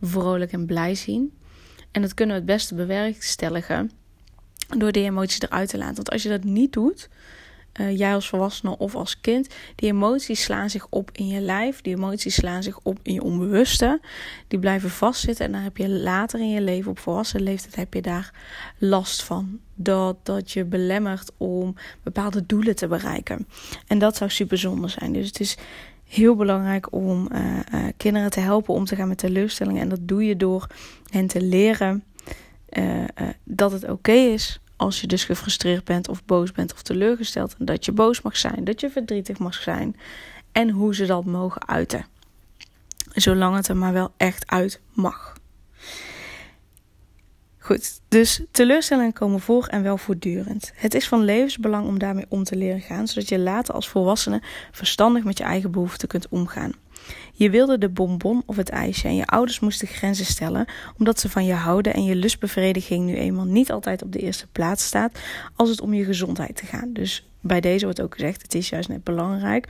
vrolijk 0.00 0.52
en 0.52 0.66
blij 0.66 0.94
zien. 0.94 1.32
En 1.90 2.02
dat 2.02 2.14
kunnen 2.14 2.34
we 2.34 2.40
het 2.42 2.50
beste 2.50 2.74
bewerkstelligen 2.74 3.90
door 4.76 4.92
die 4.92 5.04
emoties 5.04 5.40
eruit 5.40 5.68
te 5.68 5.78
laten. 5.78 5.96
Want 5.96 6.10
als 6.10 6.22
je 6.22 6.28
dat 6.28 6.44
niet 6.44 6.72
doet, 6.72 7.08
uh, 7.80 7.98
jij 7.98 8.14
als 8.14 8.28
volwassene 8.28 8.78
of 8.78 8.94
als 8.94 9.20
kind, 9.20 9.54
die 9.74 9.88
emoties 9.88 10.42
slaan 10.42 10.70
zich 10.70 10.86
op 10.90 11.10
in 11.12 11.26
je 11.26 11.40
lijf. 11.40 11.80
Die 11.80 11.94
emoties 11.94 12.34
slaan 12.34 12.62
zich 12.62 12.78
op 12.82 12.98
in 13.02 13.12
je 13.12 13.22
onbewuste. 13.22 14.00
Die 14.48 14.58
blijven 14.58 14.90
vastzitten 14.90 15.46
en 15.46 15.52
dan 15.52 15.60
heb 15.60 15.76
je 15.76 15.88
later 15.88 16.40
in 16.40 16.50
je 16.50 16.60
leven, 16.60 16.90
op 16.90 16.98
volwassen 16.98 17.42
leeftijd, 17.42 17.76
heb 17.76 17.94
je 17.94 18.02
daar 18.02 18.34
last 18.78 19.22
van. 19.22 19.58
Dat, 19.74 20.16
dat 20.22 20.50
je 20.50 20.64
belemmert 20.64 21.30
om 21.36 21.74
bepaalde 22.02 22.46
doelen 22.46 22.76
te 22.76 22.86
bereiken. 22.86 23.46
En 23.86 23.98
dat 23.98 24.16
zou 24.16 24.30
super 24.30 24.58
zonde 24.58 24.88
zijn. 24.88 25.12
Dus 25.12 25.26
het 25.26 25.40
is 25.40 25.56
heel 26.04 26.36
belangrijk 26.36 26.92
om 26.92 27.28
uh, 27.32 27.58
uh, 27.74 27.86
kinderen 27.96 28.30
te 28.30 28.40
helpen 28.40 28.74
om 28.74 28.84
te 28.84 28.96
gaan 28.96 29.08
met 29.08 29.18
teleurstellingen. 29.18 29.82
En 29.82 29.88
dat 29.88 30.08
doe 30.08 30.24
je 30.24 30.36
door 30.36 30.66
hen 31.10 31.26
te 31.26 31.40
leren 31.40 32.02
dat 33.44 33.72
het 33.72 33.88
oké 33.90 34.12
is 34.12 34.60
als 34.78 35.00
je 35.00 35.06
dus 35.06 35.24
gefrustreerd 35.24 35.84
bent 35.84 36.08
of 36.08 36.24
boos 36.24 36.52
bent 36.52 36.72
of 36.72 36.82
teleurgesteld. 36.82 37.54
Dat 37.58 37.84
je 37.84 37.92
boos 37.92 38.22
mag 38.22 38.36
zijn, 38.36 38.64
dat 38.64 38.80
je 38.80 38.90
verdrietig 38.90 39.38
mag 39.38 39.54
zijn. 39.54 39.96
En 40.52 40.70
hoe 40.70 40.94
ze 40.94 41.06
dat 41.06 41.24
mogen 41.24 41.68
uiten. 41.68 42.06
Zolang 43.12 43.56
het 43.56 43.68
er 43.68 43.76
maar 43.76 43.92
wel 43.92 44.12
echt 44.16 44.46
uit 44.46 44.80
mag. 44.92 45.36
Goed, 47.58 48.00
dus 48.08 48.40
teleurstellingen 48.50 49.12
komen 49.12 49.40
voor 49.40 49.66
en 49.66 49.82
wel 49.82 49.96
voortdurend. 49.96 50.72
Het 50.74 50.94
is 50.94 51.08
van 51.08 51.24
levensbelang 51.24 51.86
om 51.86 51.98
daarmee 51.98 52.26
om 52.28 52.44
te 52.44 52.56
leren 52.56 52.80
gaan, 52.80 53.08
zodat 53.08 53.28
je 53.28 53.38
later 53.38 53.74
als 53.74 53.88
volwassene 53.88 54.42
verstandig 54.70 55.24
met 55.24 55.38
je 55.38 55.44
eigen 55.44 55.70
behoeften 55.70 56.08
kunt 56.08 56.28
omgaan. 56.28 56.72
Je 57.32 57.50
wilde 57.50 57.78
de 57.78 57.88
bonbon 57.88 58.42
of 58.46 58.56
het 58.56 58.68
ijsje 58.68 59.08
en 59.08 59.16
je 59.16 59.26
ouders 59.26 59.60
moesten 59.60 59.88
grenzen 59.88 60.26
stellen 60.26 60.66
omdat 60.98 61.20
ze 61.20 61.28
van 61.28 61.44
je 61.44 61.54
houden 61.54 61.94
en 61.94 62.04
je 62.04 62.14
lustbevrediging 62.14 63.04
nu 63.04 63.14
eenmaal 63.14 63.44
niet 63.44 63.72
altijd 63.72 64.02
op 64.02 64.12
de 64.12 64.18
eerste 64.18 64.46
plaats 64.46 64.84
staat 64.84 65.18
als 65.56 65.68
het 65.68 65.80
om 65.80 65.94
je 65.94 66.04
gezondheid 66.04 66.56
te 66.56 66.66
gaan. 66.66 66.92
Dus 66.92 67.26
bij 67.40 67.60
deze 67.60 67.84
wordt 67.84 68.00
ook 68.00 68.14
gezegd: 68.14 68.42
het 68.42 68.54
is 68.54 68.68
juist 68.68 68.88
net 68.88 69.04
belangrijk 69.04 69.68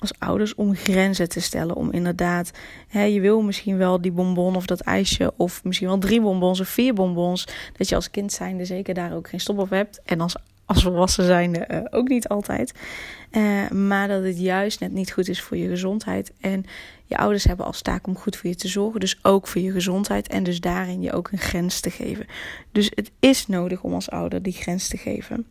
als 0.00 0.12
ouders 0.18 0.54
om 0.54 0.74
grenzen 0.74 1.28
te 1.28 1.40
stellen. 1.40 1.76
Om 1.76 1.92
inderdaad, 1.92 2.50
hè, 2.88 3.02
je 3.02 3.20
wil 3.20 3.42
misschien 3.42 3.76
wel 3.76 4.00
die 4.00 4.12
bonbon 4.12 4.56
of 4.56 4.66
dat 4.66 4.80
ijsje, 4.80 5.32
of 5.36 5.64
misschien 5.64 5.88
wel 5.88 5.98
drie 5.98 6.20
bonbons 6.20 6.60
of 6.60 6.68
vier 6.68 6.94
bonbons. 6.94 7.46
Dat 7.76 7.88
je 7.88 7.94
als 7.94 8.10
kind 8.10 8.32
zijnde 8.32 8.64
zeker 8.64 8.94
daar 8.94 9.14
ook 9.14 9.28
geen 9.28 9.40
stop 9.40 9.58
op 9.58 9.70
hebt. 9.70 10.00
En 10.04 10.20
als, 10.20 10.36
als 10.70 10.82
volwassen 10.82 11.24
zijnde 11.24 11.68
uh, 11.70 11.78
ook 11.90 12.08
niet 12.08 12.28
altijd. 12.28 12.72
Uh, 13.30 13.68
maar 13.68 14.08
dat 14.08 14.24
het 14.24 14.40
juist 14.40 14.80
net 14.80 14.92
niet 14.92 15.12
goed 15.12 15.28
is 15.28 15.42
voor 15.42 15.56
je 15.56 15.68
gezondheid. 15.68 16.32
En 16.40 16.64
je 17.04 17.16
ouders 17.16 17.44
hebben 17.44 17.66
als 17.66 17.82
taak 17.82 18.06
om 18.06 18.16
goed 18.16 18.36
voor 18.36 18.50
je 18.50 18.56
te 18.56 18.68
zorgen. 18.68 19.00
Dus 19.00 19.18
ook 19.22 19.46
voor 19.46 19.60
je 19.60 19.72
gezondheid. 19.72 20.28
En 20.28 20.42
dus 20.42 20.60
daarin 20.60 21.02
je 21.02 21.12
ook 21.12 21.32
een 21.32 21.38
grens 21.38 21.80
te 21.80 21.90
geven. 21.90 22.26
Dus 22.72 22.90
het 22.94 23.10
is 23.20 23.46
nodig 23.46 23.82
om 23.82 23.94
als 23.94 24.10
ouder 24.10 24.42
die 24.42 24.52
grens 24.52 24.88
te 24.88 24.96
geven. 24.96 25.46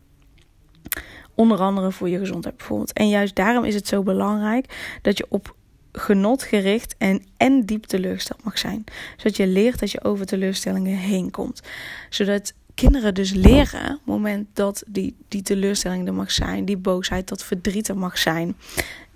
Onder 1.34 1.58
andere 1.58 1.92
voor 1.92 2.08
je 2.08 2.18
gezondheid 2.18 2.56
bijvoorbeeld. 2.56 2.92
En 2.92 3.08
juist 3.08 3.34
daarom 3.34 3.64
is 3.64 3.74
het 3.74 3.88
zo 3.88 4.02
belangrijk 4.02 4.98
dat 5.02 5.18
je 5.18 5.26
op 5.28 5.54
genot 5.92 6.42
gericht 6.42 6.94
en, 6.98 7.24
en 7.36 7.66
diep 7.66 7.84
teleurgesteld 7.84 8.44
mag 8.44 8.58
zijn. 8.58 8.84
Zodat 9.16 9.36
je 9.36 9.46
leert 9.46 9.78
dat 9.78 9.90
je 9.90 10.04
over 10.04 10.26
teleurstellingen 10.26 10.96
heen 10.96 11.30
komt. 11.30 11.62
Zodat 12.10 12.52
kinderen 12.74 13.14
dus 13.14 13.32
leren, 13.32 13.82
op 13.82 13.96
het 13.96 14.06
moment 14.06 14.48
dat 14.52 14.82
die, 14.86 15.16
die 15.28 15.42
teleurstelling 15.42 16.06
er 16.06 16.14
mag 16.14 16.30
zijn, 16.30 16.64
die 16.64 16.76
boosheid, 16.76 17.28
dat 17.28 17.44
verdriet 17.44 17.88
er 17.88 17.98
mag 17.98 18.18
zijn, 18.18 18.56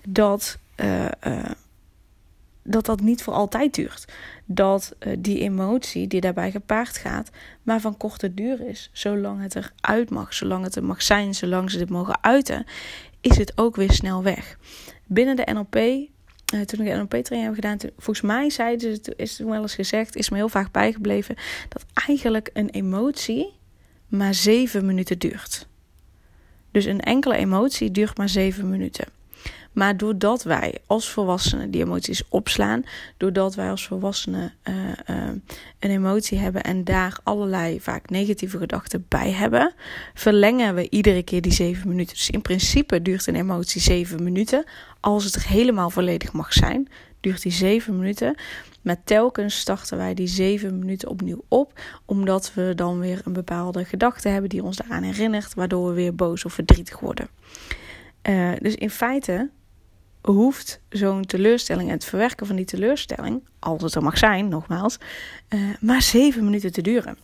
dat, 0.09 0.59
uh, 0.77 1.05
uh, 1.27 1.51
dat 2.63 2.87
dat 2.87 3.01
niet 3.01 3.23
voor 3.23 3.33
altijd 3.33 3.75
duurt. 3.75 4.05
Dat 4.45 4.95
uh, 5.01 5.17
die 5.19 5.41
emotie 5.41 6.07
die 6.07 6.21
daarbij 6.21 6.51
gepaard 6.51 6.97
gaat, 6.97 7.31
maar 7.63 7.81
van 7.81 7.97
korte 7.97 8.35
duur 8.35 8.69
is. 8.69 8.91
Zolang 8.93 9.43
het 9.43 9.57
eruit 9.57 10.11
mag, 10.11 10.35
zolang 10.35 10.65
het 10.65 10.77
er 10.77 10.85
mag 10.85 11.03
zijn, 11.03 11.35
zolang 11.35 11.71
ze 11.71 11.79
dit 11.79 11.91
mogen 11.91 12.23
uiten, 12.23 12.67
is 13.21 13.37
het 13.37 13.53
ook 13.59 13.77
weer 13.77 13.93
snel 13.93 14.23
weg. 14.23 14.59
Binnen 15.07 15.37
de 15.37 15.49
NLP 15.53 16.09
toen 16.65 16.81
ik 16.81 16.93
de 16.93 16.97
NLP-training 16.97 17.45
heb 17.45 17.55
gedaan, 17.55 17.77
toen, 17.77 17.91
volgens 17.97 18.27
mij 18.27 18.51
zeiden 18.51 18.99
ze, 19.03 19.13
is 19.17 19.37
toen 19.37 19.51
wel 19.51 19.63
eens 19.63 19.75
gezegd, 19.75 20.17
is 20.17 20.31
me 20.31 20.37
heel 20.37 20.49
vaak 20.49 20.73
bijgebleven, 20.73 21.37
dat 21.69 21.85
eigenlijk 22.07 22.51
een 22.53 22.71
emotie 22.71 23.53
maar 24.09 24.35
zeven 24.35 24.87
minuten 24.87 25.19
duurt. 25.19 25.67
Dus 26.75 26.85
een 26.85 27.01
enkele 27.01 27.37
emotie 27.37 27.91
duurt 27.91 28.17
maar 28.17 28.29
7 28.29 28.71
minuten. 28.71 29.05
Maar 29.75 29.97
doordat 29.97 30.43
wij 30.43 30.79
als 30.87 31.11
volwassenen 31.11 31.71
die 31.71 31.83
emoties 31.83 32.23
opslaan, 32.29 32.83
doordat 33.17 33.55
wij 33.55 33.71
als 33.71 33.87
volwassenen 33.87 34.53
uh, 34.69 34.75
uh, 35.11 35.29
een 35.79 35.91
emotie 35.91 36.39
hebben 36.39 36.63
en 36.63 36.85
daar 36.85 37.19
allerlei 37.23 37.81
vaak 37.81 38.11
negatieve 38.11 38.59
gedachten 38.59 39.07
bij 39.09 39.31
hebben, 39.31 39.75
verlengen 40.15 40.75
we 40.75 40.91
iedere 40.91 41.23
keer 41.23 41.43
die 41.43 41.53
zeven 41.53 41.89
minuten. 41.89 42.15
Dus 42.15 42.31
in 42.31 42.43
principe 42.43 43.03
duurt 43.03 43.27
een 43.27 43.35
emotie 43.35 43.81
zeven 43.81 44.23
minuten. 44.23 44.65
Als 45.01 45.25
het 45.25 45.47
helemaal 45.47 45.91
volledig 45.91 46.33
mag 46.33 46.53
zijn, 46.53 46.89
duurt 47.21 47.43
die 47.43 47.53
zeven 47.53 47.99
minuten. 47.99 48.35
Maar 48.83 49.05
telkens 49.05 49.59
starten 49.59 49.97
wij 49.97 50.15
die 50.15 50.27
zeven 50.27 50.79
minuten 50.79 51.09
opnieuw 51.09 51.45
op, 51.49 51.81
omdat 52.05 52.55
we 52.55 52.73
dan 52.75 52.99
weer 52.99 53.21
een 53.25 53.33
bepaalde 53.33 53.85
gedachte 53.85 54.29
hebben 54.29 54.51
die 54.51 54.63
ons 54.63 54.77
daaraan 54.77 55.03
herinnert, 55.03 55.55
waardoor 55.55 55.89
we 55.89 55.95
weer 55.95 56.15
boos 56.15 56.45
of 56.45 56.53
verdrietig 56.53 57.01
worden. 57.01 57.29
Uh, 58.29 58.53
dus 58.61 58.75
in 58.75 58.91
feite 58.91 59.51
hoeft 60.25 60.81
zo'n 60.89 61.25
teleurstelling 61.25 61.89
en 61.89 61.95
het 61.95 62.05
verwerken 62.05 62.47
van 62.47 62.57
die 62.57 62.65
teleurstelling, 62.65 63.43
als 63.59 63.83
het 63.83 63.95
er 63.95 64.03
mag 64.03 64.19
zijn, 64.19 64.49
nogmaals, 64.49 64.99
uh, 65.49 65.75
maar 65.81 66.03
zeven 66.03 66.45
minuten 66.45 66.73
te 66.73 66.83
duren. 66.83 67.19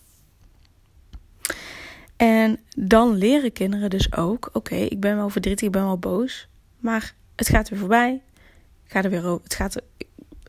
En 2.17 2.61
dan 2.77 3.15
leren 3.15 3.53
kinderen 3.53 3.91
dus 3.91 4.13
ook: 4.13 4.51
oké, 4.53 4.75
ik 4.75 5.01
ben 5.01 5.17
wel 5.17 5.29
verdrietig, 5.29 5.67
ik 5.67 5.73
ben 5.73 5.85
wel 5.85 5.99
boos, 5.99 6.49
maar 6.79 7.15
het 7.37 7.49
gaat 7.49 7.69
weer 7.69 7.79
voorbij. 7.79 8.23
Gaat 8.87 9.05
er 9.05 9.11
weer 9.11 9.27
over, 9.27 9.45
het, 9.45 9.55
gaat, 9.55 9.77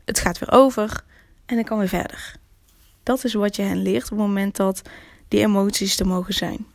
het 0.04 0.18
gaat 0.18 0.38
weer 0.38 0.52
over 0.52 1.04
en 1.46 1.58
ik 1.58 1.64
kan 1.64 1.78
weer 1.78 1.88
verder. 1.88 2.34
Dat 3.02 3.24
is 3.24 3.34
wat 3.34 3.56
je 3.56 3.62
hen 3.62 3.82
leert 3.82 4.04
op 4.04 4.10
het 4.10 4.18
moment 4.18 4.56
dat 4.56 4.82
die 5.28 5.40
emoties 5.40 6.00
er 6.00 6.06
mogen 6.06 6.34
zijn. 6.34 6.66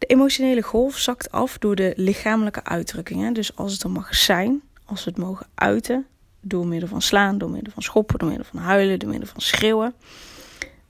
De 0.00 0.06
emotionele 0.06 0.62
golf 0.62 0.98
zakt 0.98 1.30
af 1.30 1.58
door 1.58 1.74
de 1.74 1.92
lichamelijke 1.96 2.64
uitdrukkingen. 2.64 3.32
Dus 3.32 3.56
als 3.56 3.72
het 3.72 3.82
er 3.82 3.90
mag 3.90 4.14
zijn, 4.14 4.62
als 4.84 5.04
we 5.04 5.10
het 5.10 5.18
mogen 5.18 5.46
uiten, 5.54 6.06
door 6.40 6.66
middel 6.66 6.88
van 6.88 7.02
slaan, 7.02 7.38
door 7.38 7.50
middel 7.50 7.72
van 7.72 7.82
schoppen, 7.82 8.18
door 8.18 8.28
middel 8.28 8.46
van 8.46 8.60
huilen, 8.60 8.98
door 8.98 9.08
middel 9.08 9.28
van 9.28 9.40
schreeuwen. 9.40 9.94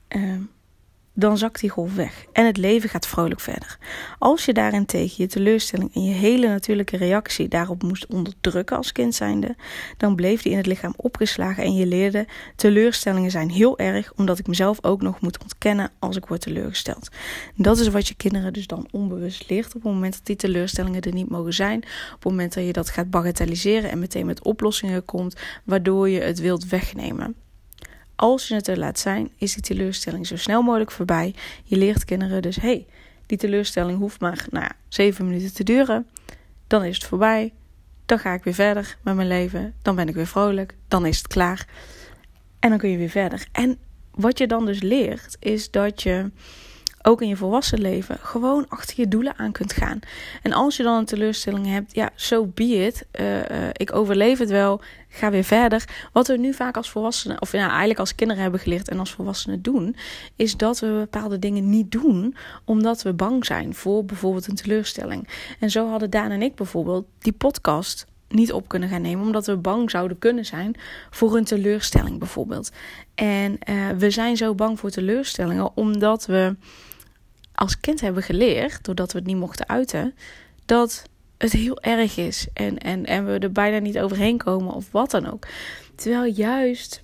Uh, 0.09 0.33
dan 1.13 1.37
zakt 1.37 1.59
die 1.59 1.69
golf 1.69 1.95
weg 1.95 2.25
en 2.33 2.45
het 2.45 2.57
leven 2.57 2.89
gaat 2.89 3.07
vrolijk 3.07 3.39
verder. 3.39 3.77
Als 4.19 4.45
je 4.45 4.53
daarentegen 4.53 5.15
je 5.17 5.27
teleurstelling 5.27 5.95
en 5.95 6.03
je 6.03 6.13
hele 6.13 6.47
natuurlijke 6.47 6.97
reactie 6.97 7.47
daarop 7.47 7.83
moest 7.83 8.05
onderdrukken 8.07 8.77
als 8.77 8.91
kind 8.91 9.15
zijnde, 9.15 9.55
dan 9.97 10.15
bleef 10.15 10.41
die 10.41 10.51
in 10.51 10.57
het 10.57 10.65
lichaam 10.65 10.93
opgeslagen 10.97 11.63
en 11.63 11.75
je 11.75 11.85
leerde 11.85 12.27
teleurstellingen 12.55 13.31
zijn 13.31 13.49
heel 13.49 13.77
erg, 13.77 14.13
omdat 14.15 14.39
ik 14.39 14.47
mezelf 14.47 14.77
ook 14.83 15.01
nog 15.01 15.21
moet 15.21 15.41
ontkennen 15.41 15.91
als 15.99 16.15
ik 16.15 16.25
word 16.25 16.41
teleurgesteld. 16.41 17.09
Dat 17.55 17.79
is 17.79 17.87
wat 17.87 18.07
je 18.07 18.15
kinderen 18.15 18.53
dus 18.53 18.67
dan 18.67 18.87
onbewust 18.91 19.49
leert 19.49 19.67
op 19.67 19.73
het 19.73 19.83
moment 19.83 20.13
dat 20.13 20.25
die 20.25 20.35
teleurstellingen 20.35 21.01
er 21.01 21.13
niet 21.13 21.29
mogen 21.29 21.53
zijn, 21.53 21.77
op 22.13 22.23
het 22.23 22.31
moment 22.31 22.53
dat 22.53 22.65
je 22.65 22.73
dat 22.73 22.89
gaat 22.89 23.09
bagatelliseren 23.09 23.91
en 23.91 23.99
meteen 23.99 24.25
met 24.25 24.43
oplossingen 24.43 25.05
komt, 25.05 25.35
waardoor 25.63 26.09
je 26.09 26.21
het 26.21 26.39
wilt 26.39 26.67
wegnemen. 26.67 27.35
Als 28.21 28.47
je 28.47 28.53
het 28.53 28.67
er 28.67 28.77
laat 28.77 28.99
zijn, 28.99 29.29
is 29.37 29.53
die 29.53 29.63
teleurstelling 29.63 30.27
zo 30.27 30.35
snel 30.35 30.61
mogelijk 30.61 30.91
voorbij. 30.91 31.35
Je 31.63 31.77
leert 31.77 32.05
kinderen 32.05 32.41
dus, 32.41 32.55
hey, 32.55 32.85
die 33.25 33.37
teleurstelling 33.37 33.97
hoeft 33.97 34.19
maar 34.19 34.45
nou, 34.49 34.71
zeven 34.87 35.25
minuten 35.25 35.53
te 35.53 35.63
duren. 35.63 36.07
Dan 36.67 36.83
is 36.83 36.95
het 36.95 37.05
voorbij. 37.05 37.53
Dan 38.05 38.19
ga 38.19 38.33
ik 38.33 38.43
weer 38.43 38.53
verder 38.53 38.97
met 39.01 39.15
mijn 39.15 39.27
leven. 39.27 39.73
Dan 39.81 39.95
ben 39.95 40.07
ik 40.07 40.15
weer 40.15 40.27
vrolijk. 40.27 40.75
Dan 40.87 41.05
is 41.05 41.17
het 41.17 41.27
klaar. 41.27 41.67
En 42.59 42.69
dan 42.69 42.77
kun 42.77 42.89
je 42.89 42.97
weer 42.97 43.09
verder. 43.09 43.47
En 43.51 43.77
wat 44.11 44.37
je 44.37 44.47
dan 44.47 44.65
dus 44.65 44.81
leert, 44.81 45.37
is 45.39 45.71
dat 45.71 46.03
je 46.03 46.31
ook 47.03 47.21
in 47.21 47.27
je 47.27 47.35
volwassen 47.35 47.81
leven, 47.81 48.17
gewoon 48.19 48.65
achter 48.69 48.99
je 48.99 49.07
doelen 49.07 49.37
aan 49.37 49.51
kunt 49.51 49.73
gaan. 49.73 49.99
En 50.41 50.53
als 50.53 50.77
je 50.77 50.83
dan 50.83 50.97
een 50.97 51.05
teleurstelling 51.05 51.67
hebt, 51.67 51.93
ja, 51.93 52.09
zo 52.15 52.35
so 52.35 52.51
be 52.53 52.63
it. 52.63 53.05
Uh, 53.19 53.39
ik 53.73 53.95
overleef 53.95 54.39
het 54.39 54.49
wel, 54.49 54.81
ga 55.09 55.31
weer 55.31 55.43
verder. 55.43 55.85
Wat 56.13 56.27
we 56.27 56.37
nu 56.37 56.53
vaak 56.53 56.77
als 56.77 56.89
volwassenen, 56.89 57.41
of 57.41 57.51
ja, 57.51 57.69
eigenlijk 57.69 57.99
als 57.99 58.15
kinderen 58.15 58.41
hebben 58.41 58.59
geleerd 58.59 58.89
en 58.89 58.99
als 58.99 59.11
volwassenen 59.11 59.61
doen, 59.61 59.95
is 60.35 60.57
dat 60.57 60.79
we 60.79 60.87
bepaalde 60.87 61.39
dingen 61.39 61.69
niet 61.69 61.91
doen 61.91 62.35
omdat 62.65 63.01
we 63.01 63.13
bang 63.13 63.45
zijn 63.45 63.75
voor 63.75 64.05
bijvoorbeeld 64.05 64.47
een 64.47 64.55
teleurstelling. 64.55 65.27
En 65.59 65.69
zo 65.69 65.89
hadden 65.89 66.09
Daan 66.09 66.31
en 66.31 66.41
ik 66.41 66.55
bijvoorbeeld 66.55 67.05
die 67.19 67.33
podcast 67.33 68.05
niet 68.27 68.51
op 68.51 68.67
kunnen 68.67 68.89
gaan 68.89 69.01
nemen, 69.01 69.25
omdat 69.25 69.45
we 69.45 69.57
bang 69.57 69.89
zouden 69.89 70.19
kunnen 70.19 70.45
zijn 70.45 70.75
voor 71.09 71.35
een 71.37 71.43
teleurstelling 71.43 72.19
bijvoorbeeld. 72.19 72.71
En 73.15 73.57
uh, 73.69 73.89
we 73.97 74.09
zijn 74.09 74.37
zo 74.37 74.55
bang 74.55 74.79
voor 74.79 74.89
teleurstellingen 74.89 75.77
omdat 75.77 76.25
we 76.25 76.55
als 77.61 77.79
kind 77.79 78.01
hebben 78.01 78.23
geleerd, 78.23 78.83
doordat 78.83 79.11
we 79.11 79.17
het 79.17 79.27
niet 79.27 79.37
mochten 79.37 79.69
uiten, 79.69 80.15
dat 80.65 81.03
het 81.37 81.51
heel 81.51 81.81
erg 81.81 82.17
is 82.17 82.47
en, 82.53 82.77
en, 82.77 83.05
en 83.05 83.25
we 83.25 83.39
er 83.39 83.51
bijna 83.51 83.77
niet 83.79 83.99
overheen 83.99 84.37
komen 84.37 84.73
of 84.73 84.91
wat 84.91 85.11
dan 85.11 85.31
ook. 85.31 85.47
Terwijl 85.95 86.33
juist. 86.33 87.03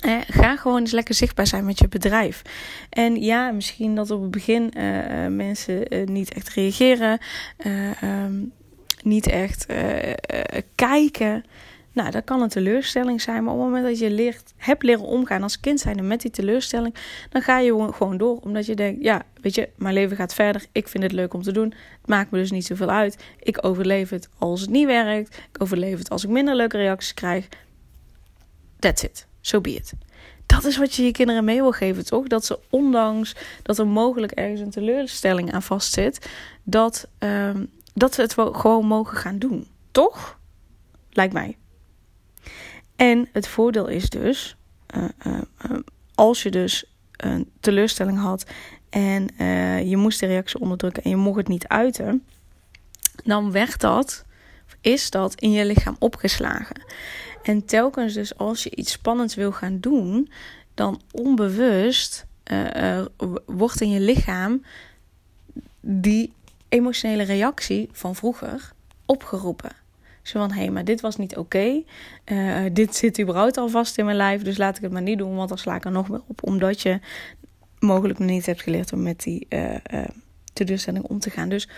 Eh, 0.00 0.16
ga 0.26 0.56
gewoon 0.56 0.80
eens 0.80 0.90
lekker 0.90 1.14
zichtbaar 1.14 1.46
zijn 1.46 1.64
met 1.64 1.78
je 1.78 1.88
bedrijf. 1.88 2.42
En 2.90 3.22
ja, 3.22 3.50
misschien 3.50 3.94
dat 3.94 4.10
op 4.10 4.22
het 4.22 4.30
begin 4.30 4.72
uh, 4.76 5.26
mensen 5.26 5.94
uh, 5.94 6.06
niet 6.06 6.32
echt 6.32 6.48
reageren, 6.48 7.18
um, 8.04 8.52
niet 9.02 9.26
echt 9.26 9.66
kijken. 10.74 11.44
Nou, 11.92 12.10
dat 12.10 12.24
kan 12.24 12.42
een 12.42 12.48
teleurstelling 12.48 13.22
zijn. 13.22 13.44
Maar 13.44 13.52
op 13.52 13.58
het 13.58 13.68
moment 13.68 13.86
dat 13.86 13.98
je 13.98 14.34
hebt 14.56 14.82
leren 14.82 15.04
omgaan 15.04 15.42
als 15.42 15.60
kind 15.60 15.80
zijn 15.80 16.06
met 16.06 16.20
die 16.20 16.30
teleurstelling, 16.30 16.94
dan 17.30 17.42
ga 17.42 17.58
je 17.58 17.92
gewoon 17.92 18.16
door. 18.16 18.38
Omdat 18.40 18.66
je 18.66 18.74
denkt, 18.74 19.02
ja, 19.02 19.22
weet 19.40 19.54
je, 19.54 19.68
mijn 19.76 19.94
leven 19.94 20.16
gaat 20.16 20.34
verder. 20.34 20.64
Ik 20.72 20.88
vind 20.88 21.02
het 21.02 21.12
leuk 21.12 21.34
om 21.34 21.42
te 21.42 21.52
doen. 21.52 21.74
Het 22.00 22.08
maakt 22.08 22.30
me 22.30 22.38
dus 22.38 22.50
niet 22.50 22.66
zoveel 22.66 22.90
uit. 22.90 23.24
Ik 23.38 23.64
overleef 23.64 24.10
het 24.10 24.28
als 24.38 24.60
het 24.60 24.70
niet 24.70 24.86
werkt. 24.86 25.36
Ik 25.52 25.62
overleef 25.62 25.98
het 25.98 26.10
als 26.10 26.24
ik 26.24 26.30
minder 26.30 26.54
leuke 26.54 26.76
reacties 26.76 27.14
krijg. 27.14 27.48
That's 28.78 29.02
it. 29.02 29.26
So 29.40 29.60
be 29.60 29.74
it. 29.74 29.92
Dat 30.46 30.64
is 30.64 30.76
wat 30.76 30.94
je 30.94 31.04
je 31.04 31.10
kinderen 31.10 31.44
mee 31.44 31.60
wil 31.60 31.72
geven, 31.72 32.04
toch? 32.04 32.26
Dat 32.26 32.44
ze 32.44 32.58
ondanks 32.70 33.36
dat 33.62 33.78
er 33.78 33.86
mogelijk 33.86 34.32
ergens 34.32 34.60
een 34.60 34.70
teleurstelling 34.70 35.52
aan 35.52 35.62
vastzit, 35.62 36.30
dat, 36.62 37.08
um, 37.18 37.70
dat 37.94 38.14
ze 38.14 38.20
het 38.20 38.32
gewoon 38.32 38.86
mogen 38.86 39.16
gaan 39.16 39.38
doen. 39.38 39.66
Toch? 39.90 40.38
Lijkt 41.10 41.32
mij. 41.32 41.56
En 43.00 43.28
het 43.32 43.48
voordeel 43.48 43.86
is 43.86 44.10
dus, 44.10 44.56
uh, 44.96 45.04
uh, 45.26 45.78
als 46.14 46.42
je 46.42 46.50
dus 46.50 46.84
een 47.16 47.50
teleurstelling 47.60 48.18
had 48.18 48.44
en 48.90 49.28
je 49.88 49.96
moest 49.96 50.20
de 50.20 50.26
reactie 50.26 50.60
onderdrukken 50.60 51.02
en 51.02 51.10
je 51.10 51.16
mocht 51.16 51.36
het 51.36 51.48
niet 51.48 51.68
uiten, 51.68 52.24
dan 53.24 53.52
werd 53.52 53.80
dat, 53.80 54.24
is 54.80 55.10
dat 55.10 55.34
in 55.34 55.50
je 55.50 55.64
lichaam 55.64 55.96
opgeslagen. 55.98 56.82
En 57.42 57.64
telkens 57.64 58.14
dus 58.14 58.38
als 58.38 58.62
je 58.62 58.74
iets 58.74 58.92
spannends 58.92 59.34
wil 59.34 59.52
gaan 59.52 59.80
doen, 59.80 60.30
dan 60.74 61.00
onbewust 61.10 62.26
wordt 63.46 63.80
in 63.80 63.90
je 63.90 64.00
lichaam 64.00 64.64
die 65.80 66.32
emotionele 66.68 67.22
reactie 67.22 67.88
van 67.92 68.14
vroeger 68.14 68.72
opgeroepen. 69.06 69.72
Zo 70.22 70.38
van, 70.38 70.50
hé, 70.50 70.60
hey, 70.60 70.70
maar 70.70 70.84
dit 70.84 71.00
was 71.00 71.16
niet 71.16 71.36
oké. 71.36 71.40
Okay. 71.40 71.84
Uh, 72.64 72.70
dit 72.72 72.96
zit 72.96 73.20
überhaupt 73.20 73.56
al 73.56 73.68
vast 73.68 73.98
in 73.98 74.04
mijn 74.04 74.16
lijf, 74.16 74.42
dus 74.42 74.56
laat 74.56 74.76
ik 74.76 74.82
het 74.82 74.92
maar 74.92 75.02
niet 75.02 75.18
doen, 75.18 75.34
want 75.34 75.48
dan 75.48 75.58
sla 75.58 75.74
ik 75.74 75.84
er 75.84 75.90
nog 75.90 76.08
meer 76.08 76.22
op. 76.26 76.42
Omdat 76.42 76.82
je 76.82 77.00
mogelijk 77.78 78.18
nog 78.18 78.28
niet 78.28 78.46
hebt 78.46 78.62
geleerd 78.62 78.92
om 78.92 79.02
met 79.02 79.22
die 79.22 79.46
uh, 79.48 79.70
uh, 79.70 80.04
teleurstelling 80.52 81.04
om 81.04 81.18
te 81.18 81.30
gaan. 81.30 81.48
Dus 81.48 81.68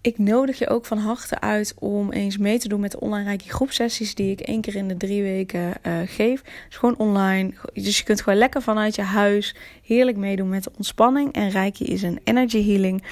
ik 0.00 0.18
nodig 0.18 0.58
je 0.58 0.68
ook 0.68 0.86
van 0.86 0.98
harte 0.98 1.40
uit 1.40 1.74
om 1.78 2.12
eens 2.12 2.38
mee 2.38 2.58
te 2.58 2.68
doen 2.68 2.80
met 2.80 2.90
de 2.90 3.00
online 3.00 3.24
Reiki 3.24 3.48
groepsessies 3.48 4.14
die 4.14 4.30
ik 4.30 4.40
één 4.40 4.60
keer 4.60 4.74
in 4.76 4.88
de 4.88 4.96
drie 4.96 5.22
weken 5.22 5.74
geef. 6.06 6.42
Dus 6.42 6.76
gewoon 6.76 6.96
online. 6.96 7.52
Dus 7.72 7.98
je 7.98 8.04
kunt 8.04 8.22
gewoon 8.22 8.38
lekker 8.38 8.62
vanuit 8.62 8.94
je 8.94 9.02
huis 9.02 9.54
heerlijk 9.82 10.16
meedoen 10.16 10.48
met 10.48 10.64
de 10.64 10.70
ontspanning. 10.76 11.32
En 11.32 11.50
Reiki 11.50 11.84
is 11.84 12.02
een 12.02 12.20
energy 12.24 12.66
healing. 12.66 13.04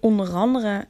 Onder 0.00 0.28
andere 0.28 0.86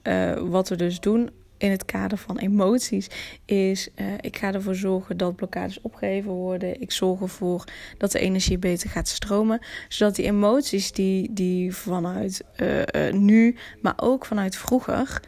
wat 0.48 0.68
we 0.68 0.76
dus 0.76 1.00
doen 1.00 1.30
in 1.60 1.70
het 1.70 1.84
kader 1.84 2.18
van 2.18 2.38
emoties 2.38 3.06
is: 3.44 3.88
uh, 3.96 4.06
ik 4.20 4.36
ga 4.36 4.52
ervoor 4.52 4.74
zorgen 4.74 5.16
dat 5.16 5.36
blokkades 5.36 5.80
opgeheven 5.80 6.30
worden. 6.30 6.80
Ik 6.80 6.92
zorg 6.92 7.20
ervoor 7.20 7.64
dat 7.98 8.12
de 8.12 8.18
energie 8.18 8.58
beter 8.58 8.90
gaat 8.90 9.08
stromen. 9.08 9.60
Zodat 9.88 10.16
die 10.16 10.24
emoties 10.24 10.92
die, 10.92 11.32
die 11.32 11.74
vanuit 11.74 12.44
uh, 12.56 12.78
uh, 12.78 13.12
nu, 13.12 13.56
maar 13.80 13.94
ook 13.96 14.26
vanuit 14.26 14.56
vroeger, 14.56 15.20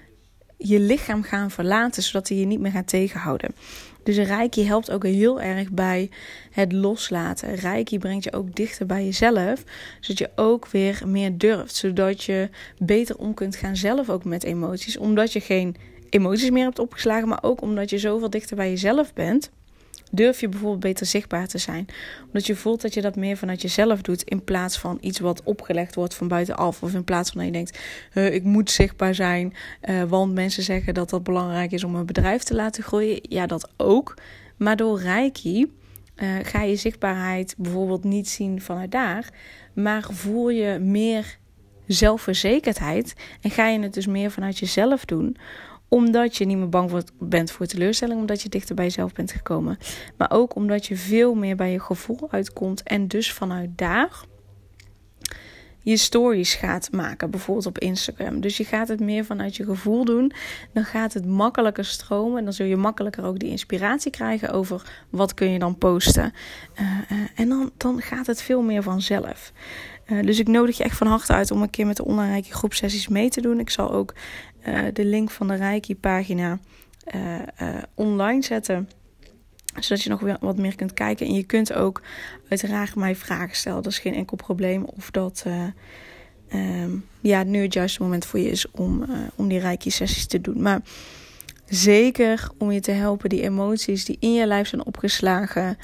je 0.57 0.81
lichaam 0.81 1.23
gaan 1.23 1.51
verlaten, 1.51 2.03
zodat 2.03 2.27
die 2.27 2.39
je 2.39 2.47
niet 2.47 2.61
meer 2.61 2.73
gaat 2.73 2.89
tegenhouden. 2.89 3.55
Dus 4.03 4.17
Reiki 4.17 4.67
helpt 4.67 4.91
ook 4.91 5.05
heel 5.05 5.41
erg 5.41 5.71
bij 5.71 6.11
het 6.51 6.73
loslaten. 6.73 7.55
Reiki 7.55 7.99
brengt 7.99 8.25
je 8.25 8.33
ook 8.33 8.55
dichter 8.55 8.87
bij 8.87 9.05
jezelf, 9.05 9.65
zodat 10.01 10.19
je 10.19 10.31
ook 10.37 10.67
weer 10.69 11.03
meer 11.07 11.39
durft. 11.39 11.75
Zodat 11.75 12.25
je 12.25 12.49
beter 12.79 13.17
om 13.17 13.35
kunt 13.35 13.57
gaan 13.57 13.77
zelf 13.77 14.11
ook 14.11 14.25
met 14.25 14.45
emoties, 14.45 14.97
omdat 14.97 15.33
je 15.33 15.41
geen 15.41 15.77
emoties 16.15 16.51
meer 16.51 16.65
hebt 16.65 16.79
opgeslagen, 16.79 17.29
maar 17.29 17.43
ook 17.43 17.61
omdat 17.61 17.91
je 17.91 17.99
zoveel 17.99 18.31
dichter 18.31 18.57
bij 18.57 18.69
jezelf 18.69 19.13
bent, 19.13 19.51
durf 20.11 20.41
je 20.41 20.49
bijvoorbeeld 20.49 20.81
beter 20.81 21.07
zichtbaar 21.07 21.47
te 21.47 21.59
zijn. 21.59 21.87
Omdat 22.27 22.47
je 22.47 22.57
voelt 22.57 22.81
dat 22.81 22.95
je 22.95 23.01
dat 23.01 23.17
meer 23.17 23.37
vanuit 23.37 23.63
jezelf 23.63 24.03
doet. 24.03 24.23
In 24.23 24.45
plaats 24.45 24.79
van 24.79 24.99
iets 25.01 25.19
wat 25.19 25.43
opgelegd 25.43 25.95
wordt 25.95 26.15
van 26.15 26.29
buitenaf. 26.29 26.83
Of 26.83 26.95
in 26.95 27.05
plaats 27.05 27.31
van 27.31 27.39
dat 27.39 27.47
je 27.47 27.53
denkt: 27.53 27.79
ik 28.35 28.43
moet 28.43 28.71
zichtbaar 28.71 29.15
zijn. 29.15 29.55
Uh, 29.85 30.03
want 30.03 30.35
mensen 30.35 30.63
zeggen 30.63 30.95
dat 30.95 31.11
dat 31.11 31.23
belangrijk 31.23 31.73
is 31.73 31.85
om 31.85 31.95
een 31.95 32.07
bedrijf 32.07 32.43
te 32.43 32.55
laten 32.55 32.83
groeien. 32.83 33.19
Ja, 33.23 33.47
dat 33.47 33.71
ook. 33.77 34.15
Maar 34.57 34.77
door 34.77 35.01
Reiki. 35.01 35.73
Uh, 36.17 36.29
ga 36.43 36.63
je 36.63 36.77
zichtbaarheid 36.77 37.55
bijvoorbeeld 37.59 38.05
niet 38.05 38.29
zien 38.29 38.61
vanuit 38.61 38.91
daar, 38.91 39.31
maar 39.73 40.07
voel 40.11 40.51
je 40.51 40.79
meer 40.79 41.39
zelfverzekerdheid 41.87 43.15
en 43.41 43.51
ga 43.51 43.69
je 43.69 43.81
het 43.81 43.95
dus 43.95 44.07
meer 44.07 44.31
vanuit 44.31 44.59
jezelf 44.59 45.05
doen, 45.05 45.37
omdat 45.93 46.37
je 46.37 46.45
niet 46.45 46.57
meer 46.57 46.69
bang 46.69 47.05
bent 47.19 47.51
voor 47.51 47.67
teleurstelling, 47.67 48.21
omdat 48.21 48.43
je 48.43 48.49
dichter 48.49 48.75
bij 48.75 48.85
jezelf 48.85 49.13
bent 49.13 49.33
gekomen. 49.33 49.79
Maar 50.17 50.31
ook 50.31 50.55
omdat 50.55 50.87
je 50.87 50.97
veel 50.97 51.35
meer 51.35 51.57
bij 51.57 51.73
je 51.73 51.81
gevoel 51.81 52.29
uitkomt 52.31 52.83
en 52.83 53.09
dus 53.09 53.33
vanuit 53.33 53.71
daar 53.77 54.25
je 55.83 55.97
stories 55.97 56.55
gaat 56.55 56.93
maken, 56.93 57.31
bijvoorbeeld 57.31 57.67
op 57.67 57.79
Instagram. 57.79 58.41
Dus 58.41 58.57
je 58.57 58.65
gaat 58.65 58.89
het 58.89 59.01
meer 59.01 59.25
vanuit 59.25 59.57
je 59.57 59.65
gevoel 59.65 60.05
doen. 60.05 60.33
Dan 60.73 60.85
gaat 60.85 61.13
het 61.13 61.27
makkelijker 61.27 61.85
stromen. 61.85 62.39
En 62.39 62.45
dan 62.45 62.53
zul 62.53 62.67
je 62.67 62.77
makkelijker 62.77 63.25
ook 63.25 63.39
die 63.39 63.51
inspiratie 63.51 64.11
krijgen 64.11 64.51
over 64.51 64.83
wat 65.11 65.35
kun 65.35 65.51
je 65.51 65.59
dan 65.59 65.79
posten. 65.79 66.33
Uh, 66.81 66.87
uh, 67.13 67.19
en 67.35 67.49
dan, 67.49 67.71
dan 67.77 68.03
gaat 68.03 68.27
het 68.27 68.43
veel 68.43 68.63
meer 68.63 68.83
vanzelf. 68.83 69.53
Uh, 70.07 70.23
dus 70.23 70.39
ik 70.39 70.49
nodig 70.49 70.77
je 70.77 70.85
echt 70.85 70.97
van 70.97 71.07
harte 71.07 71.33
uit 71.33 71.51
om 71.51 71.63
een 71.63 71.71
keer 71.71 71.87
met 71.87 71.97
de 71.97 72.05
online 72.05 72.31
Reiki 72.33 72.53
groepsessies 72.53 73.09
mee 73.09 73.29
te 73.29 73.41
doen. 73.41 73.61
Ik 73.61 73.71
zal 73.71 73.93
ook 73.93 74.15
de 74.93 75.05
link 75.05 75.31
van 75.31 75.49
de 75.49 75.55
Reiki 75.55 75.97
pagina 75.97 76.59
online 77.95 78.43
zetten 78.43 78.89
zodat 79.79 80.03
je 80.03 80.11
nog 80.11 80.21
wat 80.41 80.57
meer 80.57 80.75
kunt 80.75 80.93
kijken. 80.93 81.27
En 81.27 81.35
je 81.35 81.45
kunt 81.45 81.73
ook 81.73 82.03
uiteraard 82.49 82.95
mij 82.95 83.17
vragen 83.17 83.57
stellen. 83.57 83.83
Dat 83.83 83.93
is 83.93 83.99
geen 83.99 84.15
enkel 84.15 84.37
probleem. 84.37 84.85
Of 84.85 85.11
dat 85.11 85.45
uh, 85.47 85.65
um, 86.83 87.05
ja, 87.21 87.43
nu 87.43 87.63
het 87.63 87.73
juiste 87.73 88.03
moment 88.03 88.27
voor 88.27 88.41
je 88.41 88.51
is 88.51 88.71
om, 88.71 89.03
uh, 89.03 89.19
om 89.35 89.49
die 89.49 89.59
rijke 89.59 89.91
sessies 89.91 90.27
te 90.27 90.41
doen. 90.41 90.63
Maar 90.63 90.81
zeker 91.67 92.49
om 92.59 92.73
je 92.73 92.81
te 92.81 92.91
helpen 92.91 93.29
die 93.29 93.43
emoties 93.43 94.05
die 94.05 94.17
in 94.21 94.35
je 94.35 94.47
lijf 94.47 94.69
zijn 94.69 94.87
opgeslagen. 94.87 95.79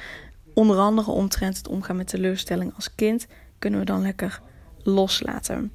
Onder 0.54 0.76
andere 0.78 1.10
omtrent 1.10 1.56
het 1.56 1.68
omgaan 1.68 1.96
met 1.96 2.08
teleurstelling 2.08 2.72
als 2.74 2.94
kind. 2.94 3.26
Kunnen 3.58 3.80
we 3.80 3.86
dan 3.86 4.02
lekker 4.02 4.40
loslaten. 4.82 5.72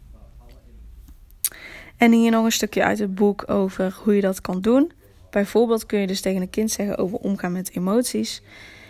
En 1.97 2.11
hier 2.11 2.31
nog 2.31 2.45
een 2.45 2.51
stukje 2.51 2.83
uit 2.83 2.99
het 2.99 3.15
boek 3.15 3.49
over 3.49 3.97
hoe 4.03 4.15
je 4.15 4.21
dat 4.21 4.41
kan 4.41 4.61
doen. 4.61 4.91
Bijvoorbeeld 5.33 5.85
kun 5.85 5.99
je 5.99 6.07
dus 6.07 6.21
tegen 6.21 6.41
een 6.41 6.49
kind 6.49 6.71
zeggen 6.71 6.97
over 6.97 7.17
omgaan 7.17 7.51
met 7.51 7.75
emoties. 7.75 8.41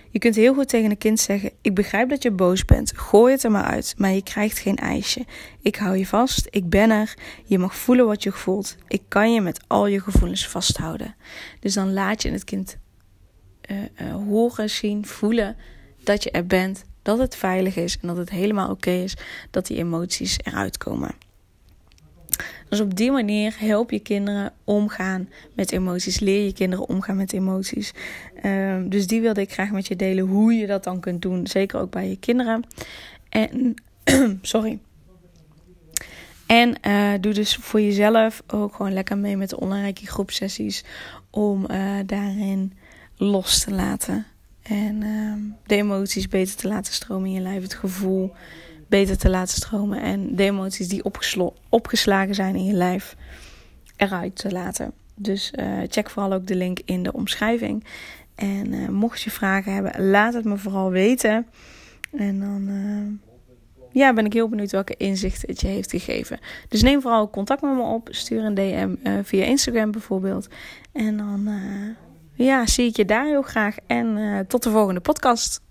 Je 0.10 0.20
kunt 0.20 0.36
heel 0.36 0.54
goed 0.54 0.70
tegen 0.70 0.90
een 0.90 0.98
kind 0.98 1.20
zeggen: 1.20 1.52
Ik 1.62 1.76
begrijp 1.76 2.10
dat 2.10 2.24
je 2.24 2.32
boos 2.32 2.66
bent. 2.66 2.98
Gooi 2.98 3.32
het 3.32 3.44
er 3.44 3.52
maar 3.52 3.64
uit, 3.64 3.94
maar 3.98 4.12
je 4.12 4.24
krijgt 4.24 4.58
geen 4.58 4.76
ijsje. 4.76 5.26
Ik 5.62 5.76
hou 5.76 5.98
je 5.98 6.06
vast, 6.06 6.48
ik 6.50 6.70
ben 6.70 6.90
er. 6.90 7.14
Je 7.44 7.60
mag 7.60 7.76
voelen 7.76 8.06
wat 8.06 8.24
je 8.24 8.32
voelt. 8.32 8.76
Ik 8.88 9.02
kan 9.08 9.34
je 9.34 9.42
met 9.42 9.64
al 9.68 9.88
je 9.88 10.00
gevoelens 10.00 10.48
vasthouden. 10.48 11.16
Dus 11.60 11.74
dan 11.74 11.94
laat 11.94 12.22
je 12.22 12.32
het 12.32 12.44
kind 12.44 12.78
uh, 13.72 13.78
uh, 14.02 14.14
horen, 14.14 14.70
zien, 14.70 15.06
voelen 15.06 15.56
dat 16.04 16.24
je 16.24 16.32
er 16.32 16.46
bent, 16.46 16.84
dat 17.02 17.18
het 17.18 17.36
veilig 17.36 17.76
is 17.76 17.98
en 18.02 18.08
dat 18.08 18.18
het 18.18 18.30
helemaal 18.30 18.70
oké 18.70 18.92
is 18.92 19.18
dat 19.52 19.68
die 19.68 19.78
emoties 19.78 20.38
eruit 20.44 20.78
komen. 20.78 21.16
Dus 22.74 22.82
op 22.82 22.96
die 22.96 23.12
manier 23.12 23.56
help 23.60 23.92
je 23.92 24.00
kinderen 24.00 24.54
omgaan 24.64 25.30
met 25.56 25.72
emoties. 25.72 26.20
Leer 26.20 26.46
je 26.46 26.54
kinderen 26.54 26.88
omgaan 26.88 27.16
met 27.16 27.34
emoties. 27.34 27.94
Um, 28.46 28.90
dus 28.90 29.08
die 29.08 29.22
wilde 29.22 29.42
ik 29.42 29.52
graag 29.52 29.72
met 29.72 29.88
je 29.88 29.96
delen 29.96 30.26
hoe 30.26 30.54
je 30.54 30.68
dat 30.68 30.84
dan 30.84 31.00
kunt 31.00 31.22
doen. 31.22 31.48
Zeker 31.48 31.80
ook 31.80 31.92
bij 31.92 32.10
je 32.10 32.18
kinderen. 32.18 32.64
En 33.30 33.76
sorry. 34.42 34.80
En 36.46 36.76
uh, 36.88 37.12
doe 37.22 37.34
dus 37.34 37.56
voor 37.56 37.82
jezelf 37.82 38.44
ook 38.48 38.76
gewoon 38.76 38.94
lekker 38.94 39.18
mee 39.18 39.38
met 39.38 39.50
de 39.50 39.60
online 39.60 39.94
groepsessies. 39.94 40.84
Om 41.30 41.66
uh, 41.72 41.96
daarin 42.06 42.74
los 43.18 43.64
te 43.64 43.72
laten. 43.72 44.26
En 44.62 45.02
uh, 45.02 45.34
de 45.66 45.76
emoties 45.76 46.28
beter 46.28 46.56
te 46.56 46.68
laten 46.68 46.94
stromen 46.94 47.28
in 47.28 47.34
je 47.34 47.42
lijf. 47.42 47.62
Het 47.62 47.74
gevoel 47.74 48.34
beter 48.88 49.18
te 49.18 49.30
laten 49.30 49.56
stromen. 49.56 50.02
En 50.02 50.36
de 50.36 50.44
emoties 50.44 50.88
die 50.88 51.04
opgeslagen 51.70 52.36
zijn 52.36 52.56
in 52.56 52.66
je 52.66 52.74
lijf 52.74 53.16
eruit 53.96 54.36
te 54.36 54.52
laten. 54.52 54.94
Dus 55.16 55.54
uh, 55.60 55.78
check 55.88 56.10
vooral 56.10 56.34
ook 56.34 56.48
de 56.48 56.56
link 56.56 56.80
in 56.86 57.04
de 57.04 57.14
omschrijving. 57.14 57.84
En 58.36 58.74
uh, 58.74 58.88
mocht 58.88 59.22
je 59.22 59.32
vragen 59.32 59.74
hebben, 59.74 60.10
laat 60.10 60.34
het 60.34 60.46
me 60.46 60.58
vooral 60.58 60.90
weten. 60.90 61.48
En 62.18 62.40
dan 62.40 62.68
uh, 62.70 63.32
ja, 63.92 64.14
ben 64.14 64.26
ik 64.26 64.34
heel 64.34 64.50
benieuwd 64.50 64.72
welke 64.72 64.98
inzichten 64.98 65.50
het 65.50 65.62
je 65.62 65.68
heeft 65.68 65.92
gegeven. 65.92 66.40
Dus 66.68 66.82
neem 66.82 67.02
vooral 67.02 67.30
contact 67.30 67.62
met 67.62 67.76
me 67.76 67.82
op. 67.82 68.08
Stuur 68.12 68.44
een 68.44 68.54
DM 68.54 68.96
via 69.24 69.46
Instagram 69.46 69.92
bijvoorbeeld. 69.92 70.48
En 70.92 71.18
dan 71.18 71.50
ja, 72.34 72.66
zie 72.66 72.88
ik 72.88 72.96
je 72.96 73.06
daar 73.06 73.26
heel 73.26 73.42
graag. 73.42 73.76
En 73.88 74.46
tot 74.48 74.64
de 74.64 74.70
volgende 74.70 75.00
podcast. 75.00 75.62